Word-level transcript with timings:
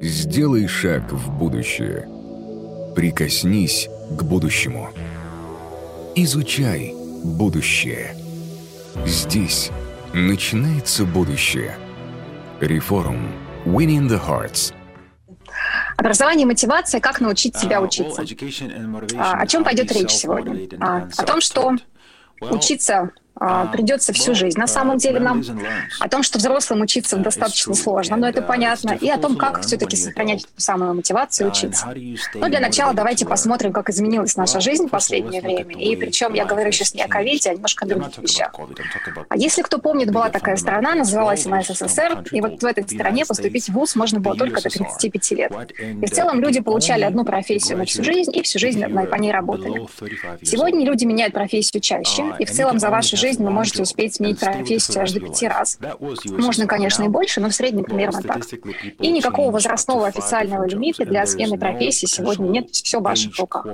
Сделай 0.00 0.66
шаг 0.66 1.12
в 1.12 1.30
будущее. 1.30 2.08
Прикоснись 2.96 3.86
к 4.16 4.22
будущему. 4.22 4.88
Изучай 6.14 6.94
будущее. 7.22 8.16
Здесь 9.04 9.70
начинается 10.14 11.04
будущее. 11.04 11.76
Реформ. 12.60 13.30
Winning 13.66 14.08
the 14.08 14.18
Hearts. 14.18 14.72
Образование 15.98 16.44
и 16.44 16.46
мотивация, 16.46 16.98
как 16.98 17.20
научить 17.20 17.58
себя 17.58 17.82
учиться. 17.82 18.24
А, 19.18 19.34
о 19.34 19.46
чем 19.46 19.64
пойдет 19.64 19.92
речь 19.92 20.12
сегодня? 20.12 20.66
А, 20.80 21.08
о 21.14 21.24
том, 21.24 21.42
что 21.42 21.76
учиться 22.40 23.10
а, 23.36 23.66
придется 23.66 24.12
всю 24.12 24.34
жизнь. 24.34 24.58
На 24.58 24.66
самом 24.66 24.98
деле 24.98 25.20
нам 25.20 25.42
о 25.98 26.08
том, 26.08 26.22
что 26.22 26.38
взрослым 26.38 26.82
учиться 26.82 27.16
достаточно 27.16 27.74
сложно, 27.74 28.16
но 28.16 28.28
это 28.28 28.42
понятно, 28.42 28.90
и 28.90 29.08
о 29.08 29.18
том, 29.18 29.36
как 29.36 29.62
все-таки 29.62 29.96
сохранять 29.96 30.42
ту 30.42 30.60
самую 30.60 30.94
мотивацию 30.94 31.48
учиться. 31.48 31.86
Но 32.34 32.48
для 32.48 32.60
начала 32.60 32.92
давайте 32.92 33.26
посмотрим, 33.26 33.72
как 33.72 33.88
изменилась 33.90 34.36
наша 34.36 34.60
жизнь 34.60 34.86
в 34.86 34.90
последнее 34.90 35.40
время. 35.40 35.74
И 35.74 35.96
причем 35.96 36.34
я 36.34 36.44
говорю 36.44 36.70
сейчас 36.72 36.94
не 36.94 37.02
о 37.02 37.08
ковиде, 37.08 37.50
а 37.50 37.54
немножко 37.54 37.84
о 37.84 37.88
других 37.88 38.18
вещах. 38.18 38.52
А 39.28 39.36
если 39.36 39.62
кто 39.62 39.78
помнит, 39.78 40.12
была 40.12 40.28
такая 40.28 40.56
страна, 40.56 40.94
называлась 40.94 41.46
она 41.46 41.62
СССР, 41.62 42.24
и 42.32 42.40
вот 42.40 42.62
в 42.62 42.66
этой 42.66 42.84
стране 42.84 43.24
поступить 43.24 43.68
в 43.68 43.72
ВУЗ 43.72 43.96
можно 43.96 44.20
было 44.20 44.36
только 44.36 44.62
до 44.62 44.68
35 44.68 45.30
лет. 45.32 45.52
И 45.78 46.06
в 46.06 46.10
целом 46.10 46.40
люди 46.40 46.60
получали 46.60 47.04
одну 47.04 47.24
профессию 47.24 47.78
на 47.78 47.84
всю 47.84 48.04
жизнь, 48.04 48.36
и 48.36 48.42
всю 48.42 48.58
жизнь 48.58 48.84
по 48.84 49.16
ней 49.16 49.32
работали. 49.32 49.86
Сегодня 50.42 50.84
люди 50.84 51.04
меняют 51.04 51.32
профессию 51.32 51.80
чаще, 51.80 52.34
и 52.38 52.44
в 52.44 52.50
целом 52.50 52.78
за 52.78 52.90
вашу 52.90 53.16
жизнь 53.20 53.44
вы 53.44 53.50
можете 53.50 53.82
успеть 53.82 54.14
сменить 54.14 54.40
профессию 54.40 55.02
аж 55.02 55.12
до 55.12 55.20
пяти 55.20 55.46
раз. 55.46 55.78
Можно, 56.24 56.66
конечно, 56.66 57.04
и 57.04 57.08
больше, 57.08 57.40
но 57.40 57.48
в 57.48 57.54
среднем 57.54 57.84
примерно 57.84 58.22
так. 58.22 58.40
И 58.98 59.10
никакого 59.10 59.50
возрастного 59.50 60.06
официального 60.06 60.64
лимита 60.66 61.04
для 61.04 61.26
смены 61.26 61.58
профессии 61.58 62.06
сегодня 62.06 62.48
нет, 62.48 62.70
все 62.70 63.00
в 63.00 63.02
ваших 63.02 63.36
руках. 63.38 63.66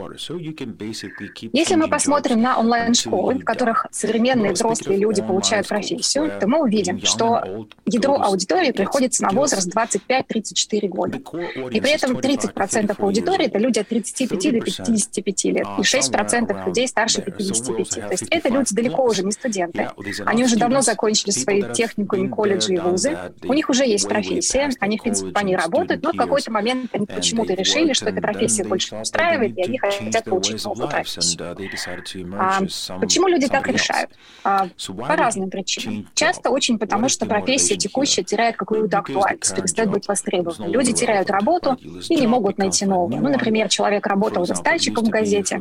Если 1.53 1.75
мы 1.77 1.88
посмотрим 1.88 2.42
на 2.42 2.58
онлайн-школы, 2.58 3.34
в 3.36 3.44
которых 3.44 3.86
современные 3.91 4.53
взрослые 4.53 4.98
люди 4.98 5.22
получают 5.22 5.69
профессию, 5.69 6.33
то 6.41 6.47
мы 6.47 6.62
увидим, 6.62 7.00
что 7.05 7.66
ядро 7.84 8.20
аудитории 8.20 8.72
приходится 8.72 9.22
на 9.22 9.31
возраст 9.31 9.69
25-34 9.69 10.88
года. 10.88 11.19
И 11.70 11.81
при 11.81 11.91
этом 11.91 12.16
30% 12.19 12.94
аудитории— 12.98 13.47
это 13.47 13.58
люди 13.58 13.78
от 13.78 13.88
35 13.88 14.53
до 14.53 14.60
55 14.60 15.44
лет, 15.44 15.66
и 15.78 15.83
6% 15.83 16.66
людей 16.66 16.88
старше 16.88 17.22
55. 17.22 17.88
То 17.91 18.10
есть 18.10 18.27
это 18.31 18.48
люди 18.48 18.75
далеко 18.75 19.05
уже 19.05 19.22
не 19.22 19.33
студенты. 19.36 19.90
Они 20.24 20.44
уже 20.44 20.56
давно 20.56 20.80
закончили 20.80 21.30
свои 21.30 21.62
техникумы, 21.72 22.28
колледжи 22.28 22.74
и 22.74 22.78
вузы. 22.78 23.16
У 23.44 23.54
них 23.54 23.68
уже 23.68 23.84
есть 23.84 24.08
профессия, 24.08 24.70
они, 24.80 24.98
в 24.98 25.02
принципе, 25.02 25.30
по 25.30 25.40
ней 25.40 25.56
работают, 25.56 26.02
но 26.02 26.12
в 26.12 26.16
какой-то 26.16 26.50
момент 26.50 26.90
они 26.92 27.06
почему-то 27.06 27.54
решили, 27.54 27.92
что 27.92 28.08
эта 28.08 28.20
профессия 28.20 28.64
больше 28.64 28.96
устраивает, 28.96 29.56
и 29.56 29.62
они 29.62 29.78
хотят 29.78 30.24
получить 30.24 30.64
новую 30.64 30.88
профессию. 30.88 31.56
А 32.38 32.60
почему 33.00 33.28
люди 33.28 33.46
так 33.46 33.66
решают? 33.68 34.10
А, 34.44 34.68
по 34.86 35.16
разным 35.16 35.50
причинам. 35.50 36.08
Часто 36.14 36.50
очень 36.50 36.78
потому, 36.78 37.08
что 37.08 37.26
профессия 37.26 37.76
текущая 37.76 38.22
теряет 38.22 38.56
какую-то 38.56 38.98
актуальность, 38.98 39.54
перестает 39.54 39.90
быть 39.90 40.08
востребованной. 40.08 40.70
Люди 40.70 40.92
теряют 40.92 41.30
работу 41.30 41.78
и 42.08 42.16
не 42.16 42.26
могут 42.26 42.58
найти 42.58 42.86
новую. 42.86 43.20
Ну, 43.20 43.28
например, 43.28 43.68
человек 43.68 44.06
работал 44.06 44.46
доставщиком 44.46 45.04
в 45.04 45.08
газете, 45.08 45.60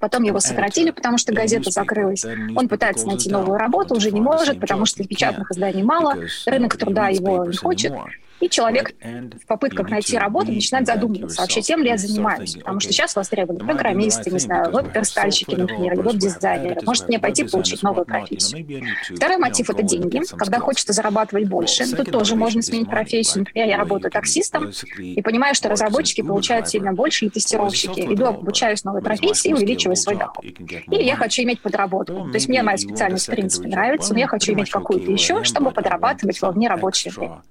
потом 0.00 0.22
его 0.22 0.40
сократили, 0.40 0.90
потому 0.90 1.18
что 1.18 1.32
газета 1.32 1.70
закрылась. 1.70 2.24
Он 2.56 2.68
пытается 2.68 2.83
пытается 2.84 3.06
найти 3.06 3.30
новую 3.30 3.58
работу, 3.58 3.94
уже 3.94 4.10
не 4.10 4.20
может, 4.20 4.60
потому 4.60 4.84
что 4.86 5.04
печатных 5.04 5.50
изданий 5.50 5.82
мало, 5.82 6.16
рынок 6.46 6.76
труда 6.76 7.08
его 7.08 7.46
не 7.46 7.56
хочет. 7.56 7.92
И 8.40 8.48
человек 8.48 8.92
в 9.00 9.46
попытках 9.46 9.88
найти 9.90 10.18
работу 10.18 10.52
начинает 10.52 10.86
задумываться, 10.86 11.40
вообще 11.40 11.62
тем 11.62 11.82
ли 11.82 11.88
я 11.88 11.96
занимаюсь. 11.96 12.56
Потому 12.56 12.80
что 12.80 12.92
сейчас 12.92 13.16
востребованы 13.16 13.64
программисты, 13.64 14.30
не 14.30 14.38
знаю, 14.38 14.70
веб-верстальщики, 14.70 15.54
например, 15.54 16.00
веб-дизайнеры. 16.00 16.80
Может 16.84 17.08
мне 17.08 17.18
пойти 17.18 17.44
получить 17.44 17.82
новую 17.82 18.04
профессию. 18.04 18.84
Второй 19.16 19.38
мотив— 19.38 19.70
это 19.70 19.82
деньги. 19.82 20.20
Когда 20.36 20.58
хочется 20.58 20.92
зарабатывать 20.92 21.48
больше, 21.48 21.90
тут 21.94 22.10
тоже 22.10 22.36
можно 22.36 22.60
сменить 22.62 22.90
профессию. 22.90 23.44
Например, 23.44 23.68
я 23.68 23.76
работаю 23.78 24.10
таксистом 24.10 24.72
и 24.98 25.22
понимаю, 25.22 25.54
что 25.54 25.68
разработчики 25.68 26.20
получают 26.22 26.68
сильно 26.68 26.92
больше, 26.92 27.26
и 27.26 27.30
тестировщики. 27.30 28.00
Иду, 28.00 28.26
обучаюсь 28.26 28.84
новой 28.84 29.02
профессии 29.02 29.50
и 29.50 29.54
увеличиваю 29.54 29.96
свой 29.96 30.16
доход. 30.16 30.44
Или 30.44 31.02
я 31.02 31.16
хочу 31.16 31.42
иметь 31.42 31.60
подработку. 31.60 32.28
То 32.28 32.34
есть 32.34 32.48
мне 32.48 32.62
моя 32.62 32.76
специальность 32.76 33.26
в 33.26 33.30
принципе 33.30 33.68
нравится, 33.68 34.12
но 34.12 34.18
я 34.18 34.26
хочу 34.26 34.52
иметь 34.52 34.70
какую-то 34.70 35.10
еще, 35.10 35.44
чтобы 35.44 35.70
подрабатывать 35.70 36.40
во 36.42 36.50
вне 36.50 36.68
рабочее 36.68 37.12
время. 37.12 37.42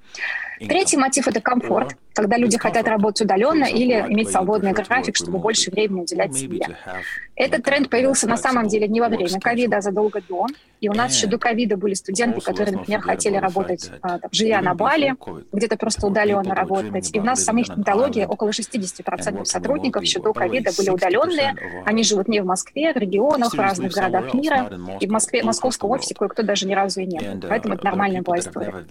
Третий 0.74 0.98
мотив— 0.98 1.28
это 1.30 1.40
комфорт, 1.40 1.96
когда 2.16 2.36
люди 2.36 2.58
хотят 2.58 2.88
работать 2.88 3.22
удаленно 3.22 3.66
или 3.66 3.94
иметь 4.10 4.32
свободный 4.32 4.72
график, 4.72 5.16
чтобы 5.16 5.38
больше 5.38 5.70
времени 5.70 6.02
уделять 6.02 6.34
себе. 6.34 6.66
Этот 7.36 7.64
тренд 7.64 7.90
появился 7.90 8.28
на 8.28 8.38
самом 8.38 8.68
деле 8.68 8.88
не 8.88 9.00
во 9.00 9.10
время 9.10 9.40
ковида, 9.40 9.78
а 9.78 9.82
задолго 9.82 10.22
до. 10.28 10.48
И 10.82 10.90
у 10.90 10.94
нас 10.94 11.16
еще 11.16 11.28
до 11.28 11.38
ковида 11.38 11.78
были 11.78 11.94
студенты, 11.94 12.42
которые, 12.42 12.76
например, 12.76 13.02
хотели 13.02 13.38
работать, 13.38 13.90
а, 14.02 14.20
там, 14.20 14.30
живя 14.32 14.62
на 14.62 14.74
Бали, 14.74 15.16
где-то 15.52 15.78
просто 15.78 16.08
удаленно 16.08 16.54
работать. 16.54 17.10
И 17.14 17.20
у 17.20 17.24
нас 17.24 17.40
в 17.40 17.44
самих 17.44 17.70
методологии 17.70 18.26
около 18.26 18.52
60% 18.52 19.46
сотрудников 19.46 20.04
еще 20.04 20.20
до 20.20 20.34
ковида 20.34 20.72
были 20.78 20.90
удаленные. 20.90 21.56
Они 21.86 22.04
живут 22.04 22.28
не 22.28 22.42
в 22.42 22.46
Москве, 22.46 22.94
в 22.94 22.98
регионах, 22.98 23.54
в 23.54 23.60
разных 23.60 23.94
городах 23.94 24.34
мира. 24.34 24.70
И 25.00 25.08
в 25.08 25.10
Москве, 25.10 25.42
в 25.42 25.46
московском 25.46 25.90
офисе 25.92 26.16
кое-кто 26.16 26.44
даже 26.44 26.68
ни 26.68 26.74
разу 26.74 27.00
и 27.02 27.06
не 27.06 27.20
был. 27.20 27.48
Поэтому 27.48 27.76
это 27.76 27.86
нормальная 27.86 28.22
была 28.22 28.40
история. 28.40 28.86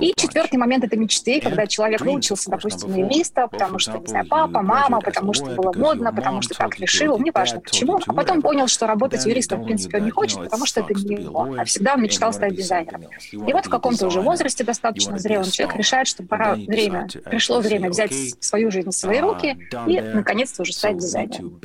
И 0.00 0.12
четвертый 0.16 0.56
момент— 0.56 0.84
это 0.84 0.93
мечты, 0.96 1.40
когда 1.40 1.66
человек 1.66 2.00
выучился, 2.00 2.50
допустим, 2.50 2.94
юриста, 2.94 3.48
потому 3.48 3.78
что, 3.78 3.98
не 3.98 4.06
знаю, 4.06 4.26
папа, 4.28 4.62
мама, 4.62 5.00
потому 5.00 5.32
что 5.32 5.46
было 5.46 5.72
модно, 5.74 6.12
потому 6.12 6.42
что 6.42 6.54
так 6.54 6.78
решил, 6.78 7.18
неважно 7.18 7.60
почему, 7.60 8.00
а 8.06 8.12
потом 8.12 8.42
понял, 8.42 8.66
что 8.68 8.86
работать 8.86 9.24
юристом, 9.26 9.62
в 9.62 9.64
принципе, 9.64 9.98
он 9.98 10.04
не 10.04 10.10
хочет, 10.10 10.38
потому 10.38 10.66
что 10.66 10.80
это 10.80 10.94
не 10.94 11.22
его, 11.22 11.54
а 11.58 11.64
всегда 11.64 11.94
он 11.94 12.02
мечтал 12.02 12.32
стать 12.32 12.54
дизайнером. 12.54 13.04
И 13.32 13.52
вот 13.52 13.66
в 13.66 13.70
каком-то 13.70 14.06
уже 14.06 14.20
возрасте 14.20 14.64
достаточно 14.64 15.18
зрелым 15.18 15.50
человек 15.50 15.76
решает, 15.76 16.06
что 16.06 16.22
пора 16.22 16.54
время, 16.54 17.08
пришло 17.24 17.60
время 17.60 17.90
взять 17.90 18.12
свою 18.40 18.70
жизнь 18.70 18.90
в 18.90 18.94
свои 18.94 19.20
руки 19.20 19.56
и, 19.86 20.00
наконец-то, 20.00 20.62
уже 20.62 20.72
стать 20.72 20.98
дизайнером. 20.98 21.60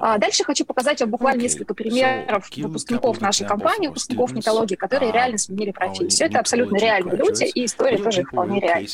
А 0.00 0.18
дальше 0.18 0.44
хочу 0.44 0.64
показать 0.64 1.00
вам 1.00 1.10
буквально 1.10 1.42
несколько 1.42 1.74
примеров 1.74 2.48
выпускников 2.56 3.20
нашей 3.20 3.46
компании, 3.46 3.88
выпускников 3.88 4.32
нетологии, 4.32 4.74
которые 4.74 5.12
реально 5.12 5.38
сменили 5.38 5.70
профессию. 5.70 6.28
Это 6.28 6.40
абсолютно 6.40 6.76
реальные 6.76 7.16
люди, 7.16 7.35
и 7.44 7.64
история 7.64 7.98
тоже 7.98 8.24
вполне 8.24 8.60
реальна. 8.60 8.88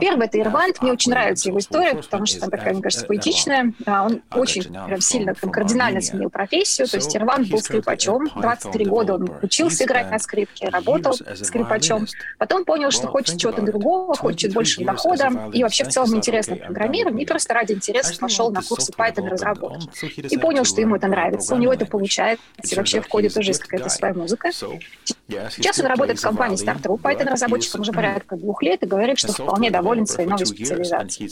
Первый— 0.00 0.26
это 0.28 0.40
Ирвант. 0.40 0.82
Мне 0.82 0.92
очень 0.92 1.12
нравится 1.12 1.48
его 1.48 1.58
история, 1.58 1.94
потому 1.94 2.26
что 2.26 2.38
она 2.42 2.50
такая, 2.50 2.72
мне 2.72 2.82
кажется, 2.82 3.06
поэтичная. 3.06 3.72
Он 3.86 4.22
очень 4.32 4.62
прям 4.64 5.00
сильно, 5.00 5.34
там, 5.34 5.50
кардинально 5.50 6.00
сменил 6.00 6.30
профессию. 6.30 6.88
То 6.88 6.96
есть 6.96 7.16
Ирван 7.16 7.44
был 7.44 7.58
скрипачом, 7.58 8.28
23 8.34 8.84
года 8.86 9.14
он 9.14 9.30
учился 9.42 9.84
играть 9.84 10.10
на 10.10 10.18
скрипке, 10.18 10.68
работал 10.68 11.12
скрипачом. 11.12 12.06
Потом 12.38 12.64
понял, 12.64 12.90
что 12.90 13.06
хочет 13.06 13.38
чего-то 13.38 13.62
другого, 13.62 14.14
хочет 14.14 14.52
больше 14.52 14.84
дохода, 14.84 15.50
и 15.52 15.62
вообще 15.62 15.84
в 15.84 15.88
целом 15.88 16.16
интересно 16.16 16.56
программирование, 16.56 17.24
и 17.24 17.26
просто 17.26 17.54
ради 17.54 17.72
интереса 17.72 18.18
пошел 18.18 18.50
на 18.50 18.62
курсы 18.62 18.92
Python 18.92 19.28
разработки. 19.28 19.88
И 20.32 20.38
понял, 20.38 20.64
что 20.64 20.80
ему 20.80 20.96
это 20.96 21.06
нравится, 21.06 21.54
у 21.54 21.58
него 21.58 21.72
это 21.72 21.86
получается, 21.86 22.42
и 22.62 22.74
вообще 22.74 23.00
в 23.00 23.08
коде 23.08 23.28
тоже 23.28 23.50
есть 23.50 23.60
какая-то 23.60 23.88
своя 23.88 24.14
музыка. 24.14 24.50
Сейчас 24.52 25.78
он 25.78 25.86
работает 25.86 26.18
в 26.18 26.22
компании 26.22 26.56
стартового 26.56 26.98
Python 26.98 27.28
разработчиком 27.60 27.80
уже 27.80 27.92
порядка 27.92 28.36
двух 28.36 28.62
лет 28.62 28.82
и 28.82 28.86
говорит, 28.86 29.18
что 29.18 29.32
вполне 29.32 29.70
доволен 29.70 30.06
своей 30.06 30.28
новой 30.28 30.46
специализацией. 30.46 31.30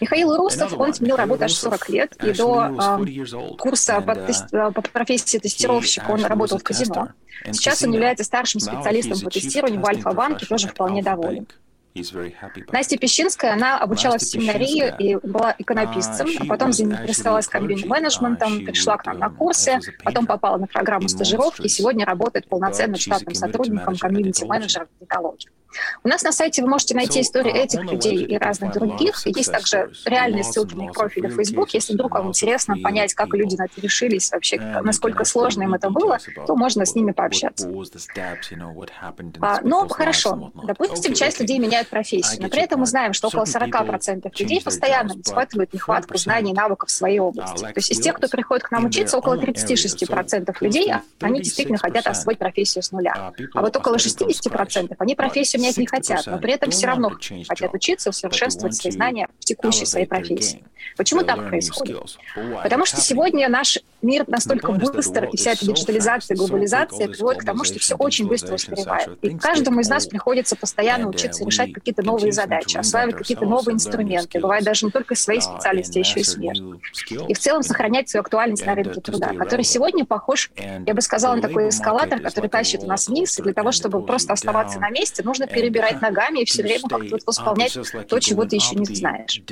Михаил 0.00 0.36
Рустов, 0.36 0.78
он 0.78 0.94
сменил 0.94 1.16
работу 1.16 1.44
аж 1.44 1.54
40 1.54 1.88
лет, 1.88 2.16
и 2.22 2.32
до 2.32 2.98
э, 3.04 3.56
курса 3.58 4.00
по, 4.00 4.12
uh, 4.12 4.72
по 4.72 4.80
профессии 4.80 5.38
тестировщика 5.38 6.10
он 6.10 6.24
работал 6.24 6.58
в 6.58 6.62
казино. 6.62 7.08
Сейчас 7.50 7.82
он 7.82 7.92
является 7.92 8.24
старшим 8.24 8.60
специалистом 8.60 9.20
по 9.20 9.30
тестированию 9.30 9.80
в 9.80 9.86
Альфа-банке, 9.86 10.46
тоже 10.46 10.68
вполне 10.68 11.02
доволен. 11.02 11.46
Настя 12.72 12.98
Пещинская, 12.98 13.52
она 13.52 13.78
обучалась 13.78 14.22
в 14.22 14.30
семинарии 14.30 14.94
и 14.98 15.16
была 15.16 15.54
иконописцем, 15.58 16.28
а 16.40 16.44
потом 16.46 16.72
заинтересовалась 16.72 17.48
комьюнити-менеджментом, 17.48 18.64
пришла 18.64 18.96
к 18.96 19.06
нам 19.06 19.18
на 19.18 19.30
курсы, 19.30 19.78
потом 20.04 20.26
попала 20.26 20.56
на 20.58 20.66
программу 20.66 21.08
стажировки 21.08 21.62
и 21.62 21.68
сегодня 21.68 22.04
работает 22.04 22.48
полноценным 22.48 22.98
штатным 22.98 23.34
сотрудником 23.34 23.96
комьюнити-менеджера 23.96 24.86
в 25.00 25.04
экологии. 25.04 25.48
У 26.02 26.08
нас 26.08 26.22
на 26.22 26.32
сайте 26.32 26.62
вы 26.62 26.68
можете 26.68 26.94
найти 26.94 27.20
истории 27.20 27.52
этих 27.52 27.82
людей 27.82 28.24
и 28.24 28.38
разных 28.38 28.72
других. 28.72 29.26
Есть 29.26 29.52
также 29.52 29.90
реальные 30.04 30.44
ссылки 30.44 30.74
на 30.74 30.86
их 30.86 30.92
профили 30.92 31.26
в 31.26 31.36
Facebook. 31.36 31.70
Если 31.70 31.94
вдруг 31.94 32.14
вам 32.14 32.28
интересно 32.28 32.76
понять, 32.82 33.14
как 33.14 33.34
люди 33.34 33.56
на 33.56 33.64
это 33.64 33.80
решились, 33.80 34.30
вообще 34.30 34.58
насколько 34.82 35.24
сложно 35.24 35.64
им 35.64 35.74
это 35.74 35.90
было, 35.90 36.18
то 36.46 36.56
можно 36.56 36.84
с 36.84 36.94
ними 36.94 37.12
пообщаться. 37.12 37.68
А, 39.40 39.60
но 39.62 39.88
хорошо, 39.88 40.52
допустим, 40.64 41.14
часть 41.14 41.40
людей 41.40 41.58
меняет 41.58 41.88
профессию, 41.88 42.42
но 42.42 42.48
при 42.48 42.62
этом 42.62 42.80
мы 42.80 42.86
знаем, 42.86 43.12
что 43.12 43.28
около 43.28 43.44
40% 43.44 44.30
людей 44.38 44.62
постоянно 44.62 45.12
испытывают 45.12 45.72
нехватку 45.72 46.16
знаний 46.18 46.52
и 46.52 46.54
навыков 46.54 46.88
в 46.88 46.92
своей 46.92 47.18
области. 47.18 47.62
То 47.62 47.72
есть 47.76 47.90
из 47.90 48.00
тех, 48.00 48.16
кто 48.16 48.28
приходит 48.28 48.64
к 48.64 48.70
нам 48.70 48.86
учиться, 48.86 49.18
около 49.18 49.34
36% 49.36 50.56
людей, 50.60 50.92
они 51.20 51.40
действительно 51.40 51.78
хотят 51.78 52.06
освоить 52.06 52.38
профессию 52.38 52.82
с 52.82 52.92
нуля. 52.92 53.32
А 53.54 53.60
вот 53.60 53.76
около 53.76 53.96
60% 53.96 54.94
они 54.98 55.14
профессию 55.14 55.57
менять 55.58 55.76
не 55.76 55.86
хотят, 55.86 56.26
но 56.26 56.38
при 56.38 56.52
этом 56.52 56.70
все 56.70 56.86
равно 56.86 57.10
хотят 57.48 57.74
учиться, 57.74 58.10
усовершенствовать 58.10 58.74
свои 58.74 58.92
знания 58.92 59.28
в 59.40 59.44
текущей 59.44 59.84
своей 59.84 60.06
профессии. 60.06 60.64
Почему 60.96 61.22
так 61.22 61.48
происходит? 61.48 61.98
Потому 62.62 62.86
что 62.86 63.00
сегодня 63.00 63.48
наш 63.48 63.78
мир 64.02 64.24
настолько 64.28 64.72
быстр, 64.72 65.24
и 65.24 65.36
вся 65.36 65.52
эта 65.52 65.66
диджитализация, 65.66 66.36
глобализация 66.36 67.08
приводит 67.08 67.42
к 67.42 67.44
тому, 67.44 67.64
что 67.64 67.78
все 67.78 67.96
очень 67.96 68.28
быстро 68.28 68.54
устаревает. 68.54 69.18
И 69.22 69.36
каждому 69.36 69.80
из 69.80 69.88
нас 69.88 70.06
приходится 70.06 70.56
постоянно 70.56 71.08
учиться 71.08 71.44
решать 71.44 71.72
какие-то 71.72 72.02
новые 72.02 72.32
задачи, 72.32 72.76
осваивать 72.76 73.16
какие-то 73.16 73.44
новые 73.44 73.74
инструменты, 73.74 74.40
бывает 74.40 74.64
даже 74.64 74.86
не 74.86 74.92
только 74.92 75.14
своей 75.14 75.40
специальности, 75.40 75.98
а 75.98 76.00
еще 76.00 76.20
и 76.20 76.24
смежных. 76.24 76.80
И 77.28 77.34
в 77.34 77.38
целом 77.38 77.62
сохранять 77.62 78.08
свою 78.08 78.22
актуальность 78.22 78.64
на 78.64 78.74
рынке 78.74 79.00
труда, 79.00 79.34
который 79.34 79.64
сегодня 79.64 80.04
похож, 80.04 80.50
я 80.56 80.94
бы 80.94 81.00
сказала, 81.00 81.36
на 81.36 81.42
такой 81.42 81.68
эскалатор, 81.68 82.20
который 82.20 82.48
тащит 82.48 82.82
нас 82.84 83.08
вниз, 83.08 83.38
и 83.38 83.42
для 83.42 83.52
того, 83.52 83.72
чтобы 83.72 84.04
просто 84.04 84.32
оставаться 84.32 84.78
на 84.80 84.90
месте, 84.90 85.22
нужно 85.22 85.46
перебирать 85.46 86.00
ногами 86.00 86.40
и 86.40 86.44
все 86.44 86.62
время 86.62 86.88
как-то 86.88 87.18
восполнять 87.26 87.76
то, 88.08 88.18
чего 88.20 88.44
ты 88.44 88.56
еще 88.56 88.74
не 88.76 88.84
знаешь. 88.86 89.42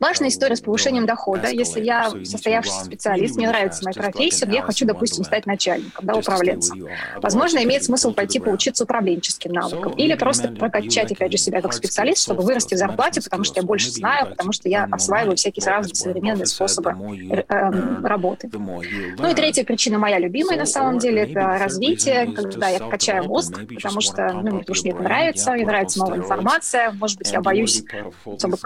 Важная 0.00 0.28
история 0.28 0.54
с 0.54 0.60
повышением 0.60 1.06
дохода. 1.06 1.48
Если 1.48 1.82
я 1.82 2.10
состоявшийся 2.24 2.84
специалист, 2.84 3.36
мне 3.36 3.48
нравится 3.48 3.82
моя 3.84 3.94
профессия, 3.94 4.48
я 4.50 4.62
хочу, 4.62 4.86
допустим, 4.86 5.24
стать 5.24 5.46
начальником, 5.46 6.06
да, 6.06 6.14
управленцем. 6.14 6.86
Возможно, 7.16 7.62
имеет 7.64 7.82
смысл 7.82 8.12
пойти 8.12 8.38
поучиться 8.38 8.84
управленческим 8.84 9.52
навыкам 9.52 9.92
или 9.92 10.14
просто 10.14 10.48
прокачать, 10.48 11.10
опять 11.10 11.32
же, 11.32 11.38
себя 11.38 11.60
как 11.60 11.72
специалист, 11.72 12.22
чтобы 12.22 12.42
вырасти 12.42 12.74
в 12.74 12.78
зарплате, 12.78 13.20
потому 13.20 13.42
что 13.44 13.60
я 13.60 13.66
больше 13.66 13.90
знаю, 13.90 14.28
потому 14.28 14.52
что 14.52 14.68
я 14.68 14.88
осваиваю 14.90 15.36
всякие 15.36 15.66
разные 15.66 15.94
современные 15.94 16.46
способы 16.46 16.94
э, 17.30 17.70
работы. 18.04 18.48
Ну 18.52 19.30
и 19.30 19.34
третья 19.34 19.64
причина, 19.64 19.98
моя 19.98 20.18
любимая 20.18 20.58
на 20.58 20.66
самом 20.66 20.98
деле, 20.98 21.22
это 21.22 21.58
развитие, 21.58 22.32
когда 22.32 22.68
я 22.68 22.78
качаю 22.78 23.24
мозг, 23.24 23.58
потому 23.74 24.00
что, 24.00 24.32
ну, 24.32 24.60
потому 24.60 24.74
что 24.74 24.84
мне 24.84 24.92
это 24.92 25.02
нравится, 25.02 25.52
мне 25.52 25.66
нравится 25.66 25.98
новая 25.98 26.18
информация, 26.18 26.92
может 26.92 27.18
быть, 27.18 27.32
я 27.32 27.40
боюсь, 27.40 27.82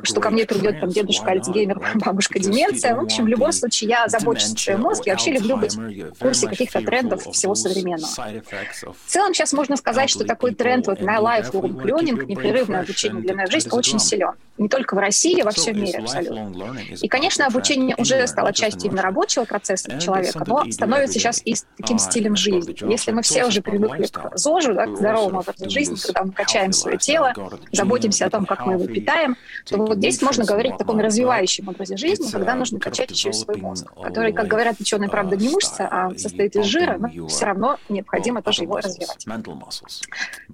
что 0.02 0.20
ко 0.20 0.30
мне 0.30 0.44
придет 0.44 0.80
там 0.80 0.90
дедушка 0.90 1.21
бабушка 1.22 1.30
Альцгеймер, 1.30 1.80
бабушка 1.94 2.38
деменция. 2.38 2.94
В 2.94 3.00
общем, 3.00 3.24
в 3.24 3.28
любом 3.28 3.52
случае, 3.52 3.90
я 3.90 4.08
забочусь 4.08 4.54
о 4.54 4.58
своем 4.58 4.80
мозге. 4.80 5.12
Вообще 5.12 5.32
люблю 5.32 5.56
быть 5.56 5.74
в 5.76 6.18
курсе 6.18 6.48
каких-то 6.48 6.80
трендов 6.82 7.24
всего 7.32 7.54
современного. 7.54 8.10
В 8.10 9.10
целом, 9.10 9.34
сейчас 9.34 9.52
можно 9.52 9.76
сказать, 9.76 10.10
что 10.10 10.24
такой 10.24 10.54
тренд 10.54 10.86
вот 10.86 11.00
на 11.00 11.18
lifelong 11.18 11.82
learning, 11.82 12.24
непрерывное 12.26 12.80
обучение 12.80 13.22
длинной 13.22 13.50
жизни, 13.50 13.70
очень 13.72 13.98
силен. 13.98 14.32
Не 14.58 14.68
только 14.68 14.94
в 14.94 14.98
России, 14.98 15.40
а 15.40 15.44
во 15.44 15.50
всем 15.50 15.80
мире 15.80 16.00
абсолютно. 16.00 16.76
И, 17.00 17.08
конечно, 17.08 17.46
обучение 17.46 17.96
уже 17.96 18.26
стало 18.26 18.52
частью 18.52 18.90
именно 18.90 19.02
рабочего 19.02 19.44
процесса 19.44 19.98
человека, 19.98 20.44
но 20.46 20.70
становится 20.70 21.18
сейчас 21.18 21.40
и 21.44 21.54
таким 21.76 21.98
стилем 21.98 22.36
жизни. 22.36 22.76
Если 22.90 23.12
мы 23.12 23.22
все 23.22 23.46
уже 23.46 23.62
привыкли 23.62 24.06
к 24.06 24.36
ЗОЖу, 24.36 24.74
да, 24.74 24.86
к 24.86 24.96
здоровому 24.96 25.40
образу 25.40 25.70
жизни, 25.70 25.96
когда 25.96 26.24
мы 26.24 26.32
качаем 26.32 26.72
свое 26.72 26.98
тело, 26.98 27.32
заботимся 27.72 28.26
о 28.26 28.30
том, 28.30 28.44
как 28.44 28.66
мы 28.66 28.74
его 28.74 28.86
питаем, 28.86 29.36
то 29.66 29.78
вот 29.78 29.96
здесь 29.98 30.20
можно 30.20 30.44
говорить 30.44 30.72
о 30.72 30.78
таком 30.78 31.00
развивающем 31.12 31.68
образе 31.68 31.96
жизни, 31.96 32.30
когда 32.30 32.54
нужно 32.54 32.80
качать 32.80 33.10
еще 33.10 33.32
свой 33.32 33.56
мозг, 33.56 33.92
который, 34.02 34.32
как 34.32 34.48
говорят 34.48 34.80
ученые, 34.80 35.10
правда, 35.10 35.36
не 35.36 35.48
мышца, 35.48 35.86
а 35.90 36.10
состоит 36.16 36.56
из 36.56 36.64
жира, 36.64 36.96
но 36.98 37.28
все 37.28 37.46
равно 37.46 37.78
необходимо 37.88 38.42
тоже 38.42 38.62
его 38.62 38.78
развивать. 38.78 39.26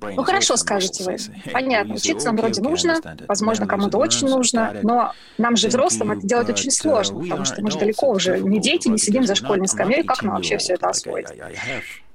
Ну 0.00 0.24
хорошо, 0.24 0.56
скажете 0.56 1.04
вы. 1.04 1.16
Понятно, 1.52 1.94
учиться 1.94 2.26
нам 2.26 2.36
вроде 2.36 2.60
нужно, 2.60 3.00
возможно, 3.28 3.66
кому-то 3.66 3.98
очень 3.98 4.28
нужно, 4.28 4.76
но 4.82 5.12
нам 5.38 5.56
же 5.56 5.68
взрослым 5.68 6.12
это 6.12 6.26
делать 6.26 6.50
очень 6.50 6.70
сложно, 6.70 7.20
потому 7.20 7.44
что 7.44 7.62
мы 7.62 7.70
же 7.70 7.78
далеко 7.78 8.10
уже 8.10 8.40
не 8.40 8.60
дети, 8.60 8.88
не 8.88 8.98
сидим 8.98 9.24
за 9.24 9.34
школьной 9.34 9.68
скамьей, 9.68 10.02
как 10.02 10.22
нам 10.22 10.34
вообще 10.34 10.58
все 10.58 10.74
это 10.74 10.88
освоить? 10.88 11.28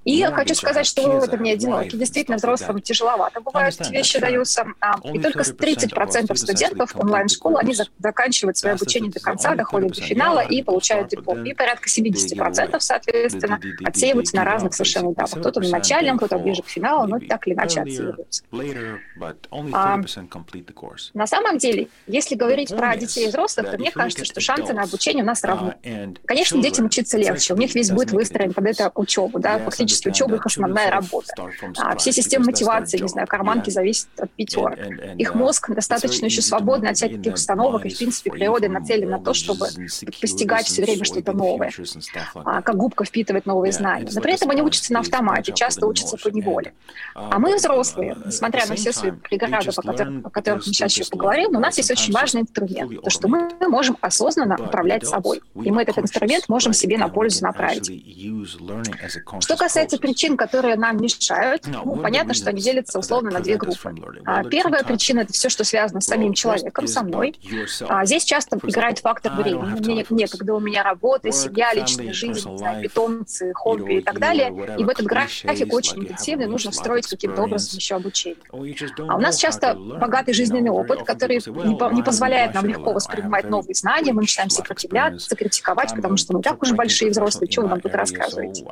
И 0.06 0.24
хочу 0.24 0.56
сказать, 0.56 0.86
что 0.86 1.10
вы 1.10 1.20
в 1.20 1.24
этом 1.24 1.42
не 1.44 1.54
одиноки. 1.54 1.96
Действительно, 1.96 2.38
взрослым 2.38 2.82
тяжеловато 2.82 3.42
бывают 3.42 3.80
эти 3.80 3.92
вещи 3.92 4.20
даются. 4.20 4.66
И 5.14 5.20
только 5.20 5.42
30% 5.42 6.36
студентов 6.36 6.96
онлайн-школ, 6.96 7.58
они 7.58 7.74
заканчивают 8.00 8.58
свое 8.58 8.76
обучение 8.76 9.12
до 9.12 9.20
конца, 9.20 9.56
доходят 9.56 9.94
до 9.94 10.02
финала 10.02 10.42
и 10.42 10.62
получают 10.62 11.10
диплом. 11.10 11.46
И 11.46 11.54
порядка 11.54 11.90
70%, 11.90 12.76
соответственно, 12.80 13.60
отсеиваются 13.84 14.36
на 14.36 14.44
разных 14.44 14.74
совершенно 14.74 15.14
этапах. 15.14 15.40
Кто-то 15.40 15.62
на 15.62 15.70
начальном, 15.70 16.18
кто-то 16.18 16.38
ближе 16.38 16.62
к 16.64 16.68
финалу, 16.68 17.08
но 17.08 17.20
так 17.20 17.48
или 17.48 17.54
иначе 17.54 17.82
отсеиваются. 17.82 18.44
А, 19.72 20.00
на 21.14 21.28
самом 21.28 21.58
деле, 21.58 21.88
если 22.08 22.36
говорить 22.36 22.76
про 22.76 22.96
детей 22.98 23.26
и 23.26 23.28
взрослых, 23.30 23.72
то 23.72 23.78
мне 23.78 23.92
кажется, 23.92 24.26
что 24.26 24.42
шансы 24.42 24.74
на 24.74 24.84
обучение 24.84 25.24
у 25.24 25.28
нас 25.28 25.44
равны. 25.44 25.76
Конечно, 26.26 26.62
детям 26.62 26.86
учиться 26.88 27.18
легче, 27.18 27.54
у 27.54 27.58
них 27.58 27.74
весь 27.74 27.92
будет 27.92 28.12
выстроен 28.12 28.54
под 28.54 28.66
это 28.66 28.92
учебу, 28.96 29.40
да, 29.40 29.60
фактически 29.60 29.93
фактически 29.94 30.10
учеба 30.10 30.36
их 30.36 30.46
основная 30.46 30.90
работа. 30.92 31.34
А 31.78 31.96
все 31.98 32.12
системы 32.12 32.46
мотивации, 32.46 33.00
не 33.00 33.08
знаю, 33.08 33.28
карманки 33.28 33.70
зависят 33.70 34.10
от 34.18 34.32
пятерок. 34.32 34.78
Их 35.18 35.36
мозг 35.36 35.70
достаточно 35.72 36.26
еще 36.26 36.42
свободный 36.42 36.90
от 36.90 36.98
всяких 36.98 37.34
установок, 37.34 37.86
и, 37.86 37.90
в 37.90 37.98
принципе, 37.98 38.32
природа 38.32 38.70
нацелен 38.70 39.10
на 39.10 39.20
то, 39.20 39.34
чтобы 39.34 39.68
постигать 40.22 40.66
все 40.66 40.84
время 40.84 41.04
что-то 41.04 41.34
новое, 41.34 41.72
а, 42.36 42.62
как 42.62 42.78
губка 42.78 43.06
впитывает 43.06 43.46
новые 43.46 43.72
знания. 43.72 44.10
Но 44.14 44.22
при 44.22 44.34
этом 44.34 44.50
они 44.50 44.62
учатся 44.62 44.94
на 44.94 45.00
автомате, 45.00 45.54
часто 45.54 45.88
учатся 45.88 46.18
по 46.18 46.30
неволе. 46.30 46.74
А 47.16 47.40
мы, 47.40 47.56
взрослые, 47.56 48.18
несмотря 48.26 48.66
на 48.68 48.76
все 48.76 48.92
свои 48.92 49.12
преграды, 49.12 49.70
о 49.70 49.82
которых, 49.82 50.26
о 50.26 50.30
которых 50.30 50.68
мы 50.68 50.74
сейчас 50.74 50.98
еще 50.98 51.10
поговорим, 51.10 51.52
но 51.52 51.60
у 51.60 51.62
нас 51.62 51.78
есть 51.78 51.92
очень 51.92 52.14
важный 52.14 52.42
инструмент, 52.42 53.02
то, 53.02 53.10
что 53.10 53.28
мы 53.28 53.50
можем 53.68 53.98
осознанно 54.02 54.56
управлять 54.60 55.06
собой. 55.06 55.42
И 55.64 55.72
мы 55.72 55.84
этот 55.84 56.00
инструмент 56.00 56.50
можем 56.50 56.74
себе 56.74 56.98
на 56.98 57.08
пользу 57.08 57.44
направить. 57.44 57.92
Что 59.40 59.58
касается 59.58 59.83
касается 59.84 59.98
причин, 59.98 60.38
которые 60.38 60.76
нам 60.76 60.98
мешают, 61.02 61.68
ну, 61.68 61.96
понятно, 61.98 62.34
что 62.34 62.50
они 62.50 62.62
делятся 62.62 63.00
условно 63.00 63.32
на 63.32 63.40
две 63.40 63.58
группы. 63.58 63.94
А, 64.26 64.44
первая 64.44 64.84
причина— 64.84 65.20
это 65.22 65.34
все, 65.34 65.50
что 65.50 65.64
связано 65.64 66.02
с 66.02 66.06
самим 66.06 66.34
человеком, 66.34 66.88
со 66.88 67.04
мной. 67.04 67.36
А, 67.88 68.06
здесь 68.06 68.24
часто 68.24 68.58
играет 68.64 69.00
фактор 69.00 69.34
времени. 69.34 69.80
Мне 69.80 70.06
некогда, 70.10 70.54
у 70.54 70.60
меня 70.60 70.84
работа, 70.84 71.32
семья, 71.32 71.74
личная 71.74 72.14
жизнь, 72.14 72.50
не 72.50 72.58
знаю, 72.58 72.82
питомцы, 72.82 73.52
хобби 73.54 73.96
и 73.96 74.02
так 74.02 74.20
далее. 74.20 74.54
И 74.78 74.84
в 74.84 74.90
этот 74.90 75.06
график 75.06 75.74
очень 75.74 76.00
интенсивный, 76.00 76.48
нужно 76.48 76.72
встроить 76.72 77.08
каким-то 77.08 77.44
образом 77.44 77.78
еще 77.78 77.96
обучение. 77.96 78.38
А 79.08 79.16
у 79.16 79.20
нас 79.20 79.38
часто 79.38 79.76
богатый 79.76 80.34
жизненный 80.34 80.72
опыт, 80.72 81.04
который 81.04 81.38
не, 81.38 81.96
не 81.96 82.04
позволяет 82.04 82.54
нам 82.54 82.66
легко 82.66 82.94
воспринимать 82.94 83.50
новые 83.50 83.76
знания, 83.76 84.14
мы 84.14 84.22
начинаем 84.22 84.50
сопротивляться, 84.50 85.36
критиковать, 85.36 85.94
потому 85.96 86.18
что 86.18 86.34
мы 86.34 86.42
так 86.42 86.62
уже 86.62 86.76
большие 86.76 87.12
взрослые, 87.12 87.50
чего 87.50 87.64
вы 87.64 87.70
нам 87.70 87.82
тут 87.82 87.94
рассказываете? 87.94 88.66